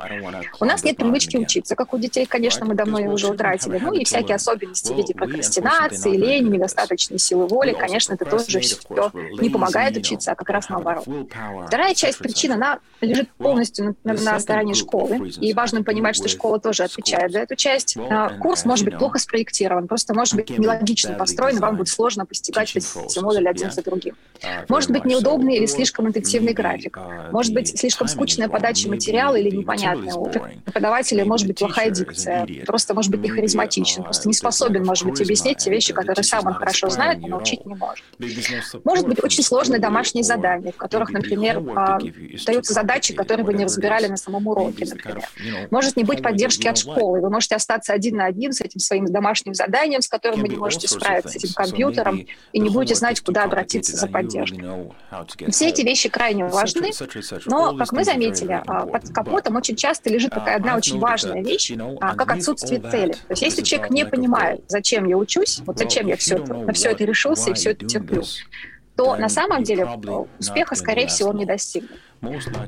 У 0.60 0.64
нас 0.64 0.84
нет 0.84 1.01
привычки 1.02 1.36
учиться, 1.36 1.76
как 1.76 1.92
у 1.94 1.98
детей, 1.98 2.26
конечно, 2.26 2.66
мы 2.66 2.74
давно 2.74 2.98
ее 2.98 3.10
уже 3.10 3.28
утратили. 3.28 3.78
Ну 3.78 3.92
и 3.92 4.04
всякие 4.04 4.36
особенности 4.36 4.92
в 4.92 4.96
виде 4.96 5.14
прокрастинации, 5.14 6.16
лени, 6.16 6.50
недостаточной 6.50 7.18
силы 7.18 7.46
воли, 7.46 7.72
конечно, 7.78 8.14
это 8.14 8.24
тоже 8.24 8.60
все 8.60 8.76
не 9.38 9.50
помогает 9.50 9.96
учиться, 9.96 10.32
а 10.32 10.34
как 10.34 10.48
раз 10.48 10.68
наоборот. 10.68 11.06
Вторая 11.66 11.94
часть 11.94 12.18
причин, 12.18 12.52
она 12.52 12.78
лежит 13.00 13.30
полностью 13.32 13.96
на, 14.04 14.14
на, 14.14 14.38
стороне 14.40 14.74
школы, 14.74 15.28
и 15.28 15.52
важно 15.52 15.82
понимать, 15.82 16.16
что 16.16 16.28
школа 16.28 16.58
тоже 16.58 16.84
отвечает 16.84 17.32
за 17.32 17.40
эту 17.40 17.56
часть. 17.56 17.96
А, 17.96 18.30
курс 18.38 18.64
может 18.64 18.84
быть 18.84 18.98
плохо 18.98 19.18
спроектирован, 19.18 19.88
просто 19.88 20.14
может 20.14 20.34
быть 20.34 20.50
нелогично 20.58 21.14
построен, 21.14 21.58
вам 21.58 21.76
будет 21.76 21.88
сложно 21.88 22.26
постигать 22.26 22.74
эти 22.74 23.18
модули 23.18 23.46
один 23.46 23.70
за 23.70 23.82
другим. 23.82 24.14
Может 24.68 24.90
быть 24.90 25.04
неудобный 25.04 25.56
или 25.56 25.66
слишком 25.66 26.08
интенсивный 26.08 26.52
график, 26.52 26.98
может 27.30 27.52
быть 27.52 27.78
слишком 27.78 28.08
скучная 28.08 28.48
подача 28.48 28.88
материала 28.88 29.36
или 29.36 29.54
непонятная. 29.54 30.14
У 30.14 30.30
преподавателя 30.92 31.24
может 31.24 31.46
быть 31.46 31.58
плохая 31.58 31.90
дикция, 31.90 32.46
просто 32.66 32.94
может 32.94 33.10
быть 33.10 33.20
не 33.20 33.28
харизматичен, 33.28 34.02
просто 34.02 34.28
не 34.28 34.34
способен, 34.34 34.84
может 34.84 35.06
быть, 35.06 35.20
объяснить 35.20 35.58
те 35.58 35.70
вещи, 35.70 35.92
которые 35.92 36.24
сам 36.24 36.46
он 36.46 36.54
хорошо 36.54 36.88
знает, 36.90 37.20
но 37.20 37.28
научить 37.28 37.64
не 37.64 37.74
может. 37.74 38.04
Может 38.84 39.06
быть 39.06 39.22
очень 39.22 39.42
сложные 39.42 39.80
домашние 39.80 40.24
задания, 40.24 40.72
в 40.72 40.76
которых, 40.76 41.10
например, 41.10 41.62
а, 41.74 41.98
даются 42.46 42.72
задачи, 42.72 43.14
которые 43.14 43.44
вы 43.44 43.54
не 43.54 43.64
разбирали 43.64 44.06
на 44.06 44.16
самом 44.16 44.46
уроке, 44.46 44.84
например. 44.84 45.28
Может 45.70 45.96
не 45.96 46.04
быть 46.04 46.22
поддержки 46.22 46.66
от 46.66 46.78
школы, 46.78 47.20
вы 47.20 47.30
можете 47.30 47.54
остаться 47.54 47.92
один 47.92 48.16
на 48.16 48.26
один 48.26 48.52
с 48.52 48.60
этим 48.60 48.80
своим 48.80 49.06
домашним 49.06 49.54
заданием, 49.54 50.02
с 50.02 50.08
которым 50.08 50.40
вы 50.40 50.48
не 50.48 50.56
можете 50.56 50.88
справиться, 50.88 51.30
с 51.30 51.36
этим 51.36 51.54
компьютером, 51.54 52.26
и 52.52 52.60
не 52.60 52.68
будете 52.68 52.94
знать, 52.94 53.20
куда 53.20 53.44
обратиться 53.44 53.96
за 53.96 54.06
поддержкой. 54.06 54.92
Все 55.50 55.68
эти 55.68 55.82
вещи 55.82 56.08
крайне 56.08 56.44
важны, 56.44 56.90
но, 57.46 57.76
как 57.76 57.92
мы 57.92 58.04
заметили, 58.04 58.62
а, 58.66 58.86
под 58.86 59.08
капотом 59.10 59.56
очень 59.56 59.76
часто 59.76 60.10
лежит 60.10 60.32
такая 60.32 60.56
одна 60.56 60.76
очень 60.82 60.98
важная 60.98 61.42
вещь, 61.42 61.72
а, 62.00 62.14
как 62.16 62.32
отсутствие 62.32 62.80
цели. 62.80 63.12
То 63.12 63.30
есть 63.30 63.42
если 63.42 63.62
человек 63.62 63.90
не 63.90 64.04
понимает, 64.04 64.64
зачем 64.66 65.06
я 65.06 65.16
учусь, 65.16 65.60
вот 65.64 65.78
зачем 65.78 66.08
я 66.08 66.16
все 66.16 66.36
это, 66.36 66.54
на 66.54 66.72
все 66.72 66.90
это 66.90 67.04
решился 67.04 67.50
и 67.50 67.54
все 67.54 67.70
это 67.70 67.86
терплю, 67.86 68.22
то 68.96 69.16
на 69.16 69.28
самом 69.28 69.62
деле 69.62 69.88
успеха, 70.38 70.74
скорее 70.74 71.06
всего, 71.06 71.30
он 71.30 71.36
не 71.36 71.46
достигнет. 71.46 71.90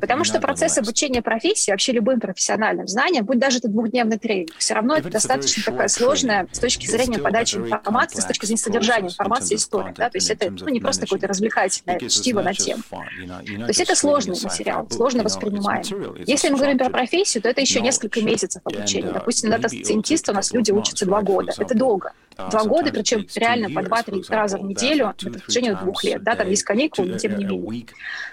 Потому 0.00 0.24
что 0.24 0.40
процесс 0.40 0.76
обучения 0.78 1.22
профессии, 1.22 1.70
вообще 1.70 1.92
любым 1.92 2.18
профессиональным 2.18 2.88
знаниям, 2.88 3.24
будь 3.24 3.38
даже 3.38 3.58
это 3.58 3.68
двухдневный 3.68 4.18
тренинг, 4.18 4.50
все 4.58 4.74
равно 4.74 4.96
это 4.96 5.10
достаточно 5.10 5.62
такая 5.62 5.88
сложная 5.88 6.48
с 6.50 6.58
точки 6.58 6.86
зрения 6.86 7.18
подачи 7.18 7.56
информации, 7.56 8.20
с 8.20 8.24
точки 8.24 8.46
зрения 8.46 8.60
содержания 8.60 9.08
информации 9.08 9.54
история. 9.54 9.94
Да? 9.96 10.10
То 10.10 10.18
есть 10.18 10.30
это 10.30 10.50
ну, 10.50 10.68
не 10.68 10.80
просто 10.80 11.02
какое-то 11.02 11.28
развлекательное 11.28 11.98
чтиво 12.00 12.42
на 12.42 12.52
тему. 12.52 12.82
То 12.90 13.68
есть 13.68 13.80
это 13.80 13.94
сложный 13.94 14.36
материал, 14.42 14.88
сложно 14.90 15.22
воспринимаем. 15.22 15.84
Если 16.26 16.48
мы 16.48 16.56
говорим 16.56 16.78
про 16.78 16.90
профессию, 16.90 17.42
то 17.42 17.48
это 17.48 17.60
еще 17.60 17.80
несколько 17.80 18.20
месяцев 18.22 18.62
обучения. 18.64 19.12
Допустим, 19.12 19.50
data 19.50 19.74
scientist 19.74 20.26
а 20.26 20.32
у 20.32 20.34
нас 20.34 20.52
люди 20.52 20.72
учатся 20.72 21.06
два 21.06 21.22
года. 21.22 21.52
Это 21.56 21.76
долго. 21.76 22.12
Два 22.36 22.64
года, 22.64 22.90
причем 22.90 23.26
реально 23.36 23.70
по 23.70 23.82
два-три 23.82 24.24
раза 24.28 24.58
в 24.58 24.64
неделю 24.64 25.14
на 25.22 25.30
протяжении 25.30 25.70
двух 25.70 26.02
лет. 26.02 26.22
Да, 26.24 26.34
там 26.34 26.48
есть 26.48 26.64
каникулы, 26.64 27.08
но 27.08 27.18
тем 27.18 27.36
не 27.38 27.44
менее. 27.44 27.86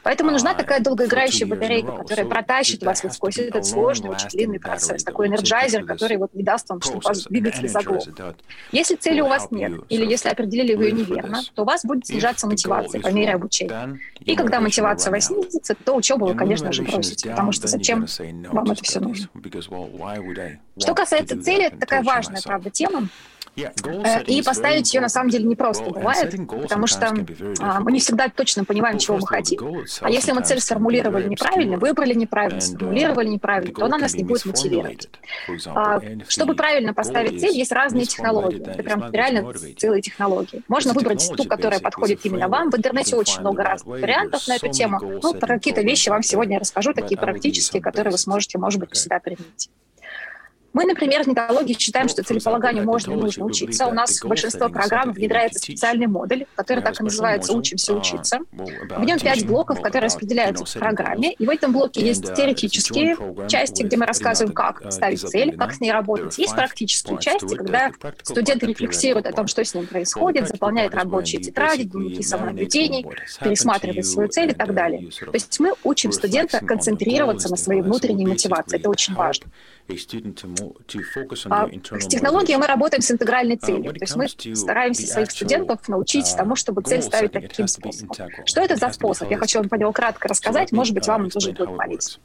Поэтому 0.04 0.32
нужна 0.32 0.56
такая 0.56 0.80
долгоиграющая 1.12 1.48
батарейка, 1.48 1.92
которая 1.92 2.26
протащит 2.26 2.84
вас 2.84 3.04
вот 3.04 3.14
сквозь 3.14 3.38
этот 3.38 3.66
сложный, 3.66 4.10
очень 4.10 4.30
длинный 4.30 4.60
процесс. 4.60 5.04
Такой 5.04 5.28
энерджайзер, 5.28 5.86
который 5.86 6.18
вот 6.18 6.34
не 6.34 6.44
даст 6.44 6.70
вам, 6.70 6.82
чтобы 6.82 7.02
вас 7.04 7.26
двигатель 7.26 7.68
заглох. 7.68 8.08
Если 8.72 8.96
цели 8.96 9.22
у 9.22 9.28
вас 9.28 9.50
нет, 9.52 9.74
или 9.90 10.06
если 10.06 10.30
определили 10.30 10.76
вы 10.76 10.86
ее 10.86 10.92
неверно, 10.92 11.42
то 11.54 11.64
у 11.64 11.66
вас 11.66 11.86
будет 11.86 12.08
снижаться 12.08 12.48
мотивация 12.48 13.02
по 13.02 13.08
мере 13.10 13.34
обучения. 13.34 14.00
И 14.22 14.36
когда 14.36 14.60
мотивация 14.60 15.20
снизится, 15.20 15.76
то 15.76 15.96
учебу 15.96 16.26
вы, 16.26 16.36
конечно 16.36 16.72
же, 16.72 16.84
бросите, 16.84 17.30
потому 17.30 17.52
что 17.52 17.68
зачем 17.68 18.06
вам 18.50 18.72
это 18.72 18.84
все 18.84 19.00
нужно? 19.00 19.28
Что 20.78 20.96
касается 20.96 21.42
цели, 21.42 21.66
это 21.66 21.78
такая 21.78 22.04
важная, 22.04 22.42
правда, 22.42 22.70
тема. 22.70 23.08
Э, 23.58 24.24
и 24.24 24.42
поставить 24.42 24.94
ее 24.94 25.02
на 25.02 25.10
самом 25.10 25.30
деле 25.30 25.44
не 25.44 25.56
просто 25.56 25.90
бывает, 25.90 26.34
потому 26.48 26.88
что 26.88 27.14
а, 27.60 27.82
мы 27.82 27.92
не 27.92 28.00
всегда 28.00 28.30
точно 28.30 28.64
понимаем, 28.64 28.98
чего 28.98 29.18
мы 29.18 29.28
хотим. 29.28 29.84
А 30.00 30.10
если 30.10 30.32
мы 30.32 30.42
цель 30.42 30.62
сформулировали 30.62 31.28
неправильно, 31.28 31.78
выбрали 31.78 32.14
неправильно, 32.14 32.60
uh, 32.60 32.62
сформулировали 32.62 33.28
неправильно, 33.28 33.74
то 33.74 33.86
она 33.86 33.98
нас 33.98 34.14
не 34.14 34.24
будет 34.24 34.46
мотивировать. 34.46 35.10
А, 35.68 36.00
чтобы 36.30 36.56
правильно 36.56 36.94
поставить 36.94 37.42
цель, 37.42 37.52
есть 37.58 37.72
разные 37.72 38.06
технологии. 38.06 38.62
Это 38.66 38.84
прям 38.84 39.12
реально 39.12 39.54
целые 39.78 40.02
технологии. 40.02 40.64
Можно 40.68 40.94
выбрать 40.94 41.30
ту, 41.36 41.44
которая 41.44 41.80
подходит 41.80 42.26
именно 42.26 42.48
вам. 42.48 42.72
В 42.72 42.76
интернете 42.78 43.16
очень 43.16 43.42
много 43.42 43.64
разных 43.64 44.00
вариантов 44.00 44.48
на 44.48 44.56
эту 44.56 44.70
тему. 44.70 45.00
Ну, 45.22 45.34
про 45.34 45.56
какие-то 45.56 45.82
вещи 45.82 46.10
вам 46.10 46.24
сегодня 46.24 46.60
расскажу, 46.60 46.94
такие 46.94 47.20
практические, 47.20 47.82
которые 47.82 48.12
вы 48.12 48.18
сможете, 48.18 48.58
может 48.58 48.80
быть, 48.80 48.92
у 48.92 48.96
себя 48.96 49.20
применить. 49.20 49.70
Мы, 50.74 50.86
например, 50.86 51.24
в 51.24 51.28
нетологии 51.28 51.74
считаем, 51.78 52.08
что 52.08 52.24
целеполаганию 52.24 52.86
можно 52.86 53.14
и 53.14 53.16
нужно 53.16 53.46
учиться. 53.46 53.88
У 53.88 53.94
нас 53.94 54.22
большинство 54.24 54.70
программ 54.70 55.12
внедряется 55.12 55.60
специальный 55.60 56.08
модуль, 56.08 56.46
который 56.56 56.84
так 56.84 57.00
и 57.00 57.04
называется 57.04 57.54
«Учимся 57.54 57.94
учиться». 57.94 58.40
В 58.52 59.04
нем 59.04 59.20
пять 59.20 59.46
блоков, 59.46 59.82
которые 59.82 60.06
распределяются 60.06 60.66
в 60.66 60.74
программе. 60.74 61.34
И 61.34 61.46
в 61.46 61.50
этом 61.50 61.74
блоке 61.74 62.02
есть 62.06 62.34
теоретические 62.34 63.18
части, 63.48 63.84
где 63.84 63.98
мы 63.98 64.06
рассказываем, 64.06 64.54
как 64.54 64.92
ставить 64.92 65.22
цель, 65.22 65.56
как 65.58 65.74
с 65.74 65.82
ней 65.82 65.92
работать. 65.92 66.38
Есть 66.38 66.56
практические 66.56 67.20
части, 67.20 67.56
когда 67.56 67.92
студент 68.24 68.64
рефлексирует 68.64 69.26
о 69.26 69.34
том, 69.34 69.48
что 69.48 69.64
с 69.64 69.74
ним 69.74 69.88
происходит, 69.88 70.48
заполняет 70.48 70.96
рабочие 70.96 71.42
тетради, 71.42 71.84
дневники 71.84 72.24
самонаблюдений, 72.24 73.06
пересматривает 73.42 74.06
свою 74.06 74.30
цель 74.30 74.52
и 74.52 74.54
так 74.54 74.74
далее. 74.74 75.10
То 75.20 75.32
есть 75.34 75.60
мы 75.60 75.74
учим 75.84 76.12
студента 76.12 76.60
концентрироваться 76.60 77.50
на 77.50 77.58
своей 77.58 77.82
внутренней 77.82 78.26
мотивации. 78.26 78.80
Это 78.80 78.90
очень 78.90 79.14
важно. 79.14 79.48
А 81.50 82.00
с 82.00 82.08
технологией 82.08 82.58
мы 82.58 82.68
работаем 82.68 83.02
с 83.02 83.12
интегральной 83.12 83.58
целью. 83.58 83.94
То 83.94 84.00
есть 84.02 84.16
мы 84.16 84.28
стараемся 84.56 85.08
своих 85.08 85.32
студентов 85.32 85.88
научить 85.88 86.28
uh, 86.28 86.38
тому, 86.38 86.56
чтобы 86.56 86.82
цель 86.82 87.02
ставить 87.02 87.32
таким 87.32 87.68
способом. 87.68 88.16
Что 88.46 88.62
это 88.62 88.76
за 88.76 88.90
способ? 88.90 89.30
Я 89.30 89.38
хочу 89.38 89.60
вам 89.60 89.70
по 89.70 89.76
нему 89.76 89.92
кратко 89.92 90.28
рассказать, 90.28 90.72
может 90.72 90.94
быть, 90.94 91.08
вам 91.08 91.30
тоже 91.30 91.52
будет 91.52 91.76
полезно. 91.78 92.22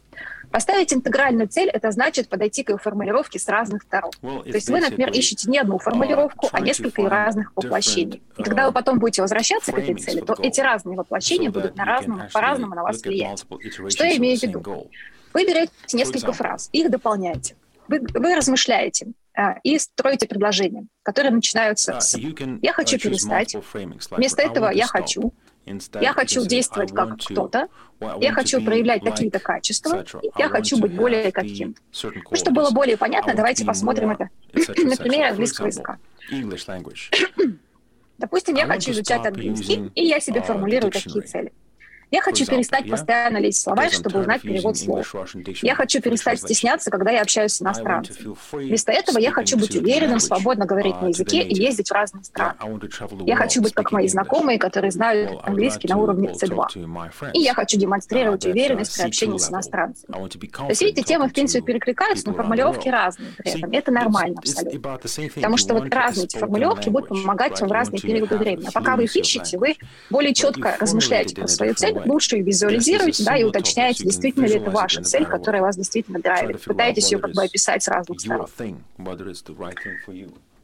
Поставить 0.50 0.92
интегральную 0.92 1.48
цель– 1.48 1.68
это 1.72 1.90
значит 1.90 2.28
подойти 2.28 2.62
к 2.62 2.70
ее 2.70 2.78
формулировке 2.78 3.38
с 3.38 3.48
разных 3.48 3.82
сторон. 3.82 4.12
То 4.20 4.44
есть 4.46 4.70
вы, 4.70 4.80
например, 4.80 5.10
ищете 5.10 5.50
не 5.50 5.58
одну 5.58 5.78
формулировку, 5.78 6.48
а 6.52 6.60
несколько 6.60 7.02
разных 7.08 7.52
воплощений. 7.54 8.22
И 8.36 8.42
когда 8.42 8.66
вы 8.66 8.72
потом 8.72 8.98
будете 8.98 9.22
возвращаться 9.22 9.72
к 9.72 9.78
этой 9.78 9.94
цели, 9.96 10.20
то 10.20 10.36
эти 10.40 10.60
разные 10.60 10.96
воплощения 10.96 11.50
будут 11.50 11.76
на 11.76 11.84
разном, 11.84 12.22
по-разному 12.32 12.74
на 12.74 12.82
вас 12.82 13.02
влиять. 13.02 13.44
Что 13.88 14.04
я 14.04 14.16
имею 14.16 14.38
в 14.38 14.42
виду? 14.42 14.88
Вы 15.36 15.44
берете 15.44 15.70
несколько 15.92 16.32
фраз, 16.32 16.70
их 16.72 16.90
дополняете. 16.90 17.56
Вы, 17.88 18.00
вы 18.14 18.34
размышляете 18.34 19.08
а, 19.36 19.58
и 19.62 19.78
строите 19.78 20.26
предложения, 20.26 20.86
которые 21.02 21.30
начинаются 21.30 22.00
с 22.00 22.16
«я 22.16 22.72
хочу 22.72 22.98
перестать», 22.98 23.54
вместо 24.12 24.40
этого 24.40 24.70
«я 24.70 24.86
хочу», 24.86 25.34
я 26.00 26.14
хочу 26.14 26.46
действовать 26.46 26.92
как 26.92 27.18
кто-то, 27.18 27.68
я 28.18 28.32
хочу 28.32 28.64
проявлять 28.64 29.04
какие-то 29.04 29.38
качества, 29.38 30.06
я 30.38 30.48
хочу 30.48 30.78
быть 30.78 30.94
более 30.94 31.30
каким. 31.30 31.76
Ну, 32.02 32.36
чтобы 32.36 32.62
было 32.62 32.70
более 32.70 32.96
понятно, 32.96 33.34
давайте 33.34 33.66
посмотрим 33.66 34.12
это 34.12 34.30
на 34.54 34.96
примере 34.96 35.26
английского 35.26 35.66
языка. 35.66 35.98
Допустим, 38.16 38.54
я 38.54 38.66
хочу 38.66 38.92
изучать 38.92 39.26
английский, 39.26 39.90
и 39.94 40.06
я 40.06 40.18
себе 40.18 40.40
формулирую 40.40 40.90
такие 40.90 41.20
цели. 41.26 41.52
Я 42.10 42.22
хочу 42.22 42.46
перестать 42.46 42.88
постоянно 42.88 43.38
лезть 43.38 43.58
в 43.58 43.62
словарь, 43.62 43.90
чтобы 43.90 44.20
узнать 44.20 44.42
перевод 44.42 44.76
слов. 44.76 45.12
Я 45.62 45.74
хочу 45.74 46.00
перестать 46.00 46.40
стесняться, 46.40 46.90
когда 46.90 47.10
я 47.10 47.22
общаюсь 47.22 47.52
с 47.52 47.62
иностранцами. 47.62 48.36
Вместо 48.52 48.92
этого 48.92 49.18
я 49.18 49.32
хочу 49.32 49.58
быть 49.58 49.74
уверенным, 49.74 50.20
свободно 50.20 50.66
говорить 50.66 51.00
на 51.02 51.08
языке 51.08 51.42
и 51.42 51.54
ездить 51.54 51.88
в 51.88 51.92
разные 51.92 52.24
страны. 52.24 52.54
Я 53.26 53.36
хочу 53.36 53.60
быть 53.60 53.74
как 53.74 53.90
мои 53.90 54.06
знакомые, 54.08 54.58
которые 54.58 54.90
знают 54.92 55.40
английский 55.42 55.88
на 55.88 55.96
уровне 55.96 56.30
C2. 56.30 57.32
И 57.34 57.40
я 57.40 57.54
хочу 57.54 57.76
демонстрировать 57.78 58.46
уверенность 58.46 58.96
при 58.96 59.06
общении 59.06 59.38
с 59.38 59.50
иностранцами. 59.50 60.12
То 60.12 60.68
есть, 60.68 60.82
видите, 60.82 61.02
темы, 61.02 61.28
в 61.28 61.32
принципе, 61.32 61.64
перекликаются, 61.64 62.28
но 62.28 62.34
формулировки 62.34 62.88
разные 62.88 63.32
при 63.36 63.50
этом. 63.50 63.72
Это 63.72 63.90
нормально 63.90 64.38
абсолютно. 64.38 64.98
Потому 65.34 65.56
что 65.56 65.74
вот 65.74 65.92
разные 65.92 66.26
эти 66.26 66.36
формулировки 66.36 66.88
будут 66.88 67.08
помогать 67.08 67.60
вам 67.60 67.68
в 67.68 67.72
разные 67.72 68.00
периоды 68.00 68.36
времени. 68.36 68.68
А 68.68 68.70
пока 68.70 68.96
вы 68.96 69.04
их 69.04 69.16
ищете, 69.16 69.58
вы 69.58 69.76
более 70.10 70.34
четко 70.34 70.76
размышляете 70.78 71.34
про 71.34 71.48
свою 71.48 71.74
цель, 71.74 71.95
лучше 72.04 72.38
визуализируете, 72.40 73.24
да, 73.24 73.36
и 73.36 73.44
уточняете, 73.44 74.04
действительно 74.04 74.46
ли 74.46 74.56
это 74.56 74.70
ваша 74.70 75.02
цель, 75.02 75.24
которая 75.26 75.62
вас 75.62 75.76
действительно 75.76 76.20
драйвит. 76.20 76.62
Пытаетесь 76.62 77.10
ее 77.12 77.18
как 77.18 77.32
бы 77.32 77.42
описать 77.42 77.82
с 77.82 77.88
разных 77.88 78.20
сторон. 78.20 78.46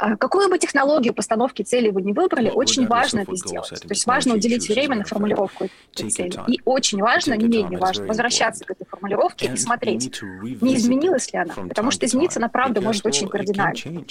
А 0.02 0.16
какую 0.16 0.48
бы 0.48 0.58
технологию 0.58 1.14
постановки 1.14 1.62
цели 1.62 1.88
вы 1.88 2.02
не 2.02 2.12
выбрали, 2.12 2.50
очень 2.50 2.88
важно 2.88 3.20
это 3.20 3.36
сделать. 3.36 3.68
То 3.68 3.88
есть 3.88 4.04
важно 4.04 4.34
уделить 4.34 4.68
время 4.68 4.96
на 4.96 5.04
формулировку 5.04 5.68
этой 5.94 6.10
цели. 6.10 6.32
И 6.48 6.60
очень 6.64 7.00
важно, 7.00 7.34
не 7.34 7.46
менее 7.46 7.78
важно, 7.78 8.06
возвращаться 8.06 8.64
к 8.64 8.72
этой 8.72 8.84
формулировке 8.84 9.52
и 9.54 9.56
смотреть, 9.56 10.20
не 10.60 10.74
изменилась 10.74 11.32
ли 11.32 11.38
она. 11.38 11.54
Потому 11.68 11.92
что 11.92 12.04
измениться 12.04 12.40
она, 12.40 12.48
правда, 12.48 12.80
может 12.80 13.06
очень 13.06 13.28
кардинально. 13.28 14.04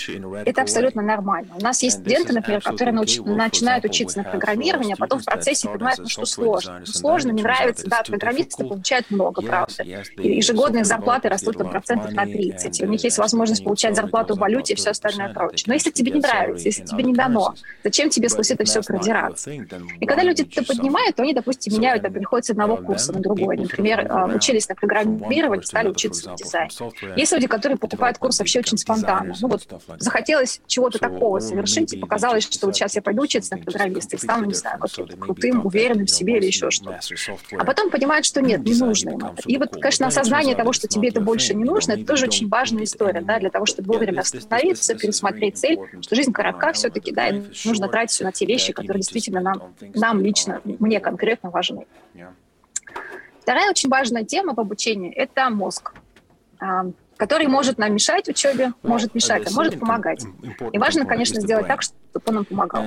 Это 0.46 0.62
абсолютно 0.62 1.02
нормально. 1.02 1.56
У 1.60 1.62
нас 1.62 1.84
есть 1.84 2.00
студенты, 2.00 2.32
например, 2.32 2.62
которые 2.62 2.96
науч... 2.96 3.20
начинают 3.20 3.84
учиться 3.84 4.20
на 4.20 4.24
программировании, 4.24 4.94
а 4.94 4.98
потом 4.98 5.20
в 5.20 5.26
процессе 5.26 5.68
понимают, 5.68 6.00
ну, 6.00 6.08
что 6.08 6.26
сложно. 6.26 6.80
Ну, 6.80 6.86
сложно, 6.86 7.32
не 7.32 7.44
нравится. 7.44 7.90
Да, 7.90 8.02
программисты 8.08 8.64
получают 8.64 9.12
много, 9.12 9.42
правда. 9.42 9.84
И 9.84 10.38
ежегодные 10.38 10.86
зарплаты 10.86 11.28
растут 11.28 11.58
там 11.58 11.70
процентов 11.70 12.14
на 12.14 12.26
30. 12.26 12.80
И 12.80 12.86
у 12.86 12.88
них 12.88 13.04
есть 13.04 13.18
возможность 13.18 13.66
получать 13.66 13.98
зарплату 13.98 14.36
в 14.36 14.40
валюте 14.40 14.72
и 14.72 14.76
все 14.78 14.92
остальное 14.92 15.34
прочее. 15.34 15.66
Но 15.68 15.81
если 15.82 15.92
тебе 15.92 16.12
не 16.12 16.20
нравится, 16.20 16.66
если 16.66 16.84
тебе 16.84 17.04
не 17.04 17.14
дано, 17.14 17.56
зачем 17.84 18.10
тебе 18.10 18.30
сквозь 18.30 18.52
это 18.52 18.64
все 18.64 18.82
продираться? 18.82 19.52
И 19.52 20.06
когда 20.06 20.24
люди 20.24 20.48
это 20.50 20.64
поднимают, 20.64 21.16
то 21.16 21.24
они, 21.24 21.34
допустим, 21.34 21.74
меняют, 21.74 22.04
переходят 22.04 22.46
с 22.46 22.50
одного 22.52 22.78
курса 22.78 23.14
на 23.14 23.20
другой. 23.20 23.58
Например, 23.58 24.08
а, 24.10 24.26
учились 24.28 24.70
на 24.70 24.76
программировании, 24.76 25.64
стали 25.64 25.90
учиться 25.90 26.30
на 26.30 26.36
дизайн. 26.36 26.70
Есть 27.16 27.34
люди, 27.34 27.48
которые 27.48 27.78
покупают 27.78 28.18
курс 28.18 28.40
вообще 28.40 28.60
очень 28.60 28.78
спонтанно. 28.78 29.34
Ну 29.42 29.48
вот 29.48 29.68
захотелось 29.98 30.62
чего-то 30.68 31.00
такого 31.00 31.40
совершить, 31.40 31.94
и 31.94 31.98
показалось, 31.98 32.44
что 32.44 32.68
вот 32.68 32.76
сейчас 32.76 32.96
я 32.96 33.02
пойду 33.02 33.24
учиться 33.24 33.56
на 33.56 33.64
программиста 33.64 34.16
и 34.16 34.20
стану, 34.20 34.46
не 34.46 34.54
знаю, 34.54 34.80
каким-то 34.80 35.18
крутым, 35.18 35.66
уверенным 35.66 36.06
в 36.06 36.12
себе 36.12 36.38
или 36.38 36.46
еще 36.46 36.70
что-то. 36.70 37.00
А 37.58 37.66
потом 37.66 37.90
понимают, 37.90 38.26
что 38.26 38.42
нет, 38.42 38.64
не 38.64 38.76
нужно 38.76 39.12
им 39.12 39.18
это. 39.18 39.42
И 39.46 39.58
вот, 39.58 39.72
конечно, 39.74 40.08
осознание 40.08 40.56
того, 40.56 40.74
что 40.74 40.88
тебе 40.88 41.10
это 41.10 41.22
больше 41.22 41.54
не 41.54 41.64
нужно, 41.64 41.94
это 41.94 42.06
тоже 42.06 42.26
очень 42.26 42.48
важная 42.48 42.84
история, 42.84 43.22
да, 43.22 43.40
для 43.40 43.50
того, 43.50 43.66
чтобы 43.66 43.94
вовремя 43.94 44.22
остановиться, 44.22 44.96
пересмотреть 44.96 45.58
цель, 45.58 45.71
что 46.02 46.16
жизнь 46.16 46.32
коротка 46.32 46.74
все-таки, 46.74 47.12
да, 47.12 47.30
и 47.30 47.42
нужно 47.66 47.88
тратить 47.88 48.16
все 48.16 48.24
на 48.24 48.32
те 48.32 48.46
вещи, 48.46 48.74
которые 48.74 49.02
действительно 49.02 49.42
нам, 49.42 49.74
нам 49.94 50.22
лично, 50.22 50.62
мне 50.64 51.00
конкретно 51.00 51.50
важны. 51.50 51.86
Вторая 53.40 53.70
очень 53.70 53.90
важная 53.90 54.24
тема 54.24 54.54
в 54.54 54.60
обучении– 54.60 55.12
это 55.16 55.50
мозг 55.50 55.94
который 57.22 57.46
может 57.46 57.78
нам 57.78 57.94
мешать 57.94 58.28
учебе, 58.30 58.74
может 58.82 59.14
мешать, 59.14 59.48
а 59.48 59.54
может 59.54 59.80
помогать. 59.80 60.24
И 60.72 60.80
важно, 60.80 61.06
конечно, 61.06 61.40
сделать 61.40 61.68
так, 61.68 61.82
чтобы 62.12 62.24
он 62.28 62.36
нам 62.36 62.46
помогал. 62.46 62.84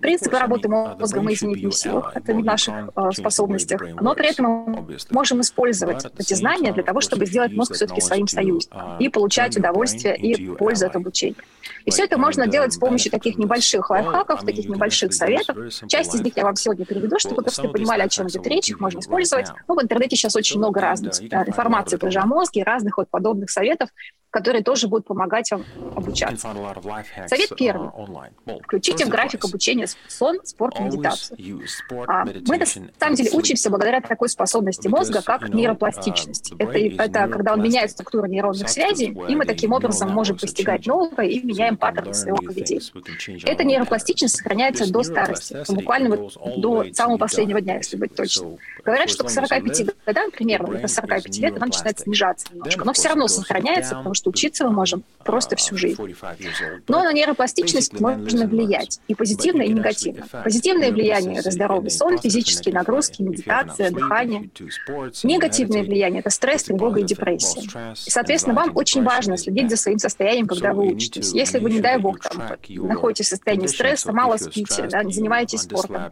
Принципы 0.00 0.38
работы 0.38 0.68
мозга 0.68 1.22
мы 1.22 1.32
изменить 1.32 1.62
не 1.62 1.70
в 1.70 1.74
силах, 1.74 2.12
это 2.14 2.32
не 2.32 2.42
в 2.42 2.46
наших 2.46 2.74
э, 2.94 3.10
способностях, 3.12 3.82
но 4.00 4.14
при 4.14 4.30
этом 4.30 4.46
мы 4.46 4.98
можем 5.10 5.40
использовать 5.40 6.04
эти 6.18 6.34
знания 6.34 6.72
для 6.72 6.82
того, 6.82 7.00
чтобы 7.00 7.26
сделать 7.26 7.52
мозг 7.52 7.74
все-таки 7.74 8.00
своим 8.00 8.26
союзником 8.26 8.98
и 8.98 9.08
получать 9.08 9.56
удовольствие 9.56 10.16
и 10.16 10.48
пользу 10.48 10.86
от 10.86 10.96
обучения. 10.96 11.36
И 11.84 11.90
все 11.90 12.04
это 12.04 12.18
можно 12.18 12.46
делать 12.46 12.72
с 12.72 12.78
помощью 12.78 13.10
таких 13.10 13.38
небольших 13.38 13.90
лайфхаков, 13.90 14.44
таких 14.44 14.68
небольших 14.68 15.12
советов. 15.12 15.56
Часть 15.86 16.14
из 16.14 16.20
них 16.20 16.36
я 16.36 16.44
вам 16.44 16.56
сегодня 16.56 16.84
переведу, 16.84 17.18
чтобы 17.18 17.36
вы 17.36 17.42
просто 17.44 17.68
понимали, 17.68 18.02
о 18.02 18.08
чем 18.08 18.28
идет 18.28 18.46
речь, 18.46 18.70
их 18.70 18.80
можно 18.80 18.98
использовать. 18.98 19.48
Ну, 19.68 19.74
в 19.74 19.82
интернете 19.82 20.16
сейчас 20.16 20.34
очень 20.36 20.58
много 20.58 20.80
разных 20.80 21.20
информации 21.22 21.96
тоже 21.96 22.18
о 22.18 22.26
мозге, 22.26 22.62
разных 22.62 22.96
вот 22.98 23.08
подобных 23.08 23.50
советов, 23.50 23.90
которые 24.34 24.64
тоже 24.64 24.88
будут 24.88 25.06
помогать 25.06 25.48
вам 25.52 25.64
обучаться. 25.94 26.48
Совет 27.28 27.52
uh, 27.52 27.56
первый. 27.56 27.90
Включите 28.64 29.04
в 29.04 29.08
график 29.08 29.44
обучения 29.44 29.86
сон, 30.08 30.40
спорт, 30.42 30.80
медитацию. 30.80 31.38
А, 32.08 32.24
мы 32.24 32.58
на 32.58 32.66
самом 32.66 33.14
деле 33.14 33.30
учимся 33.32 33.70
благодаря 33.70 34.00
такой 34.00 34.28
способности 34.28 34.88
мозга, 34.88 35.22
как 35.22 35.50
нейропластичность. 35.50 36.50
Uh, 36.50 36.56
это, 36.58 37.04
это 37.04 37.28
когда 37.28 37.52
он 37.52 37.62
меняет 37.62 37.92
структуру 37.92 38.26
нейронных 38.26 38.68
связей, 38.68 39.16
и 39.28 39.36
мы 39.36 39.44
таким 39.44 39.72
образом 39.72 40.10
можем 40.10 40.36
постигать 40.36 40.84
новое 40.84 41.26
и 41.26 41.40
меняем 41.40 41.76
паттерны 41.76 42.12
своего 42.12 42.38
поведения. 42.38 42.82
Эта 43.44 43.62
нейропластичность 43.62 44.36
сохраняется 44.36 44.92
до 44.92 45.04
старости, 45.04 45.56
буквально 45.72 46.16
вот 46.16 46.36
до 46.56 46.92
самого 46.92 47.18
последнего 47.18 47.60
дня, 47.60 47.76
если 47.76 47.96
быть 47.96 48.16
точным. 48.16 48.58
Говорят, 48.84 49.10
что 49.10 49.22
к 49.22 49.30
45 49.30 49.86
годам, 50.04 50.32
примерно, 50.32 50.76
до 50.76 50.88
45 50.88 51.38
лет, 51.38 51.56
она 51.56 51.66
начинает 51.66 52.00
снижаться 52.00 52.48
немножко, 52.52 52.84
но 52.84 52.92
все 52.92 53.10
равно 53.10 53.28
сохраняется, 53.28 53.94
потому 53.94 54.14
что 54.14 54.23
что 54.24 54.30
учиться 54.30 54.64
мы 54.64 54.70
можем 54.70 55.04
просто 55.22 55.54
всю 55.56 55.76
жизнь. 55.76 56.00
Но 56.88 57.02
на 57.02 57.12
нейропластичность 57.12 58.00
можно 58.00 58.46
влиять 58.46 59.00
и 59.06 59.14
позитивно, 59.14 59.62
и 59.62 59.68
негативно. 59.68 60.26
Позитивное 60.42 60.90
влияние– 60.90 61.38
это 61.40 61.50
здоровый 61.50 61.90
сон, 61.90 62.18
физические 62.18 62.74
нагрузки, 62.74 63.20
медитация, 63.20 63.90
дыхание. 63.90 64.48
Негативное 65.22 65.82
влияние– 65.82 66.20
это 66.20 66.30
стресс, 66.30 66.62
тревога 66.64 67.00
и 67.00 67.04
депрессия. 67.04 67.60
И, 68.06 68.10
соответственно, 68.10 68.54
вам 68.54 68.72
очень 68.74 69.02
важно 69.02 69.36
следить 69.36 69.68
за 69.68 69.76
своим 69.76 69.98
состоянием, 69.98 70.46
когда 70.46 70.72
вы 70.72 70.86
учитесь. 70.86 71.32
Если 71.32 71.58
вы, 71.58 71.70
не 71.70 71.80
дай 71.80 71.98
бог, 71.98 72.20
там, 72.20 72.42
находитесь 72.68 73.26
в 73.26 73.30
состоянии 73.30 73.66
стресса, 73.66 74.12
мало 74.12 74.38
спите, 74.38 74.88
да, 74.90 75.02
не 75.02 75.12
занимаетесь 75.12 75.60
спортом, 75.60 76.10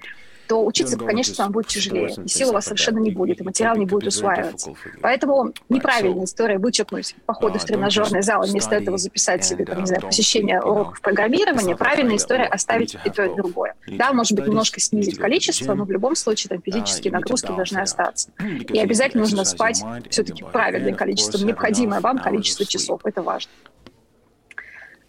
то 0.49 0.65
учиться, 0.65 0.97
конечно, 0.97 1.45
вам 1.45 1.53
будет 1.53 1.69
тяжелее, 1.69 2.15
и 2.25 2.29
сил 2.29 2.51
у 2.51 2.53
вас 2.53 2.65
совершенно 2.65 2.99
не 2.99 3.11
будет, 3.11 3.41
и 3.41 3.45
материал 3.45 3.77
не 3.77 3.87
будет 3.87 4.09
усваиваться. 4.09 4.75
Поэтому 5.01 5.53
неправильная 5.69 6.25
история 6.25 6.59
вычеркнуть 6.59 7.17
походы 7.27 7.59
в 7.59 7.65
тренажерный 7.65 8.23
зал, 8.23 8.43
вместо 8.47 8.75
этого 8.75 8.99
записать 8.99 9.45
себе, 9.45 9.65
там, 9.65 9.81
не 9.81 9.87
знаю, 9.87 10.03
посещение 10.03 10.61
уроков 10.61 11.01
программирования. 11.01 11.77
Правильная 11.77 12.17
история 12.17 12.45
оставить 12.45 12.97
и 13.05 13.11
то, 13.11 13.25
и 13.25 13.35
другое. 13.35 13.75
Да, 13.87 14.13
может 14.13 14.37
быть, 14.37 14.47
немножко 14.47 14.81
снизить 14.81 15.19
количество, 15.19 15.75
но 15.75 15.85
в 15.85 15.91
любом 15.91 16.15
случае 16.17 16.51
там 16.51 16.63
физические 16.63 17.13
нагрузки 17.13 17.49
должны 17.49 17.79
остаться. 17.79 18.31
И 18.69 18.79
обязательно 18.79 19.23
нужно 19.23 19.45
спать 19.45 19.83
все-таки 20.11 20.45
правильное 20.45 20.95
количество, 20.95 21.39
необходимое 21.39 22.01
вам 22.01 22.19
количество 22.19 22.65
часов. 22.65 23.01
Это 23.05 23.23
важно. 23.23 23.51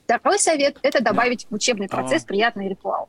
Второй 0.06 0.38
совет– 0.38 0.78
это 0.82 1.02
добавить 1.02 1.48
в 1.50 1.56
учебный 1.56 1.88
процесс 1.88 2.24
приятный 2.24 2.68
ритуал. 2.68 3.08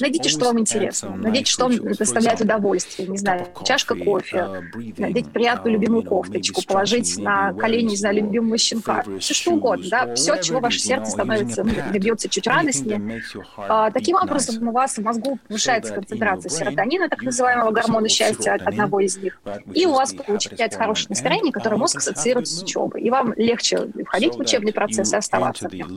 Найдите, 0.00 0.28
что 0.30 0.46
вам 0.46 0.58
интересно. 0.58 1.14
Найдите, 1.16 1.50
что 1.50 1.64
вам 1.64 1.76
доставляет 1.92 2.40
удовольствие. 2.40 3.08
Не 3.08 3.18
знаю, 3.18 3.46
чашка 3.64 3.94
кофе, 3.94 4.36
uh, 4.36 4.94
найдите 4.96 5.28
приятную 5.28 5.74
любимую 5.74 6.02
кофточку, 6.02 6.62
положить 6.66 7.18
на 7.18 7.52
колени, 7.52 7.90
не 7.90 7.96
знаю, 7.96 8.16
любимого 8.16 8.56
щенка. 8.56 9.04
Все 9.18 9.34
что 9.34 9.52
угодно, 9.52 9.86
да. 9.90 10.14
Все, 10.14 10.36
чего 10.40 10.60
ваше 10.60 10.78
сердце 10.78 11.10
становится, 11.10 11.62
бьется 11.62 12.28
чуть 12.28 12.46
радостнее. 12.46 13.22
А, 13.56 13.90
таким 13.90 14.16
образом, 14.16 14.66
у 14.66 14.72
вас 14.72 14.96
в 14.96 15.02
мозгу 15.02 15.38
повышается 15.46 15.92
концентрация 15.92 16.48
серотонина, 16.48 17.08
так 17.08 17.22
называемого 17.22 17.70
гормона 17.70 18.08
счастья, 18.08 18.54
одного 18.54 19.00
из 19.00 19.18
них. 19.18 19.40
И 19.74 19.84
у 19.84 19.92
вас 19.92 20.14
получается 20.14 20.78
хорошее 20.78 21.08
настроение, 21.10 21.52
которое 21.52 21.76
мозг 21.76 21.98
ассоциирует 21.98 22.48
с 22.48 22.62
учебой. 22.62 23.02
И 23.02 23.10
вам 23.10 23.34
легче 23.36 23.88
входить 24.06 24.34
в 24.34 24.40
учебный 24.40 24.72
процесс 24.72 25.12
и 25.12 25.16
оставаться 25.16 25.68
в 25.68 25.74
нем. 25.74 25.90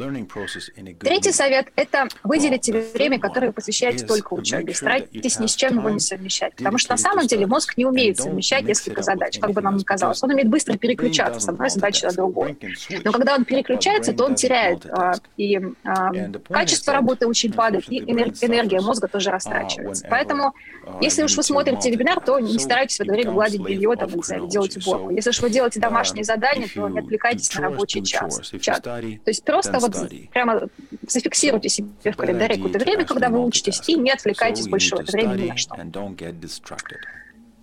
Третий 0.99 1.31
совет– 1.31 1.67
это 1.75 2.07
выделите 2.23 2.73
время, 2.93 3.19
которое 3.19 3.47
вы 3.47 3.53
посвящаете 3.53 4.05
только 4.05 4.33
учебе. 4.33 4.73
Старайтесь 4.73 5.39
ни 5.39 5.47
с 5.47 5.55
чем 5.55 5.79
его 5.79 5.89
не 5.89 5.99
совмещать. 5.99 6.55
Потому 6.55 6.77
что 6.77 6.93
на 6.93 6.97
самом 6.97 7.27
деле 7.27 7.47
мозг 7.47 7.77
не 7.77 7.85
умеет 7.85 8.17
совмещать 8.17 8.63
несколько 8.63 9.01
задач, 9.01 9.39
как 9.39 9.51
бы 9.51 9.61
нам 9.61 9.77
ни 9.77 9.83
казалось. 9.83 10.21
Он 10.23 10.31
умеет 10.31 10.49
быстро 10.49 10.77
переключаться 10.77 11.39
с 11.39 11.47
одной 11.47 11.69
задачи 11.69 12.05
на 12.05 12.11
другую. 12.11 12.57
Но 13.03 13.11
когда 13.11 13.35
он 13.35 13.45
переключается, 13.45 14.13
то 14.13 14.25
он 14.25 14.35
теряет 14.35 14.85
а, 14.85 15.13
и 15.37 15.59
а, 15.83 16.11
качество 16.49 16.93
работы 16.93 17.27
очень 17.27 17.53
падает, 17.53 17.85
и 17.89 17.99
энергия 17.99 18.81
мозга 18.81 19.07
тоже 19.07 19.31
растрачивается. 19.31 20.05
Поэтому, 20.09 20.53
если 21.01 21.23
уж 21.23 21.35
вы 21.35 21.43
смотрите 21.43 21.91
вебинар, 21.91 22.19
то 22.19 22.39
не 22.39 22.59
старайтесь 22.59 22.97
в 22.97 23.01
это 23.01 23.11
время 23.11 23.31
гладить 23.31 23.61
белье, 23.61 23.95
там, 23.95 24.09
не 24.13 24.21
знаю, 24.21 24.47
делать 24.47 24.77
уборку. 24.77 25.09
Если 25.09 25.29
уж 25.29 25.39
вы 25.41 25.49
делаете 25.49 25.79
домашние 25.79 26.23
задания, 26.23 26.67
то 26.73 26.87
не 26.87 26.99
отвлекайтесь 26.99 27.53
на 27.55 27.61
рабочий 27.61 28.03
час, 28.03 28.51
чат. 28.61 28.83
То 28.83 29.01
есть 29.25 29.43
просто 29.43 29.79
вот 29.79 29.95
прямо 30.31 30.67
зафиксируйте 31.07 31.69
себе 31.69 32.11
в 32.11 32.15
календаре 32.17 32.55
какое-то 32.55 32.79
время, 32.79 33.05
когда 33.05 33.29
вы 33.29 33.43
учитесь, 33.45 33.81
и 33.87 33.95
не 33.95 34.11
отвлекайтесь 34.11 34.67
больше 34.67 34.95
в 34.95 34.99
это 34.99 35.11
время 35.11 35.35
ни 35.35 35.47
на 35.49 35.57
что. 35.57 35.75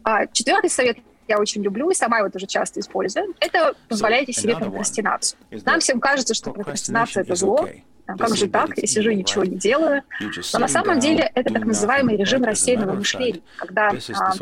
А, 0.03 0.27
четвертый 0.27 0.71
совет 0.71 0.99
я 1.29 1.39
очень 1.39 1.63
люблю 1.63 1.91
и 1.91 1.95
сама 1.95 2.19
его 2.19 2.29
тоже 2.29 2.47
часто 2.47 2.81
использую, 2.81 3.35
это 3.39 3.75
позволяйте 3.89 4.33
себе 4.33 4.57
прокрастинацию. 4.57 5.39
Нам 5.65 5.81
всем 5.81 6.01
кажется, 6.01 6.35
что 6.35 6.51
прокрастинация— 6.53 7.23
это 7.25 7.35
зло, 7.37 7.69
а 8.15 8.19
как 8.19 8.37
же 8.37 8.49
так? 8.49 8.77
Я 8.77 8.87
сижу 8.87 9.11
и 9.11 9.17
ничего 9.17 9.45
не 9.45 9.57
делаю. 9.57 10.03
Но 10.53 10.59
на 10.59 10.69
самом 10.69 10.99
деле 10.99 11.31
это 11.35 11.53
так 11.53 11.65
называемый 11.65 12.17
режим 12.17 12.45
рассеянного 12.45 12.95
мышления, 12.95 13.41
когда 13.57 13.91
а, 13.91 14.33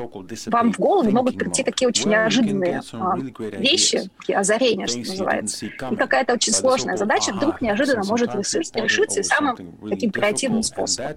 вам 0.47 0.73
в 0.73 0.79
голову 0.79 1.11
могут 1.11 1.39
прийти 1.39 1.63
такие 1.63 1.89
очень 1.89 2.11
неожиданные 2.11 2.83
а, 2.93 3.17
вещи, 3.17 4.11
такие 4.21 4.39
озарения, 4.39 4.87
что 4.87 4.99
называется. 4.99 5.67
И 5.67 5.97
какая-то 5.97 6.35
очень 6.35 6.53
сложная 6.53 6.97
задача 6.97 7.33
вдруг 7.33 7.61
неожиданно 7.61 8.05
может 8.05 8.35
решиться, 8.35 9.21
и 9.21 9.23
самым 9.23 9.57
таким 9.89 10.11
креативным 10.11 10.63
способом. 10.63 11.13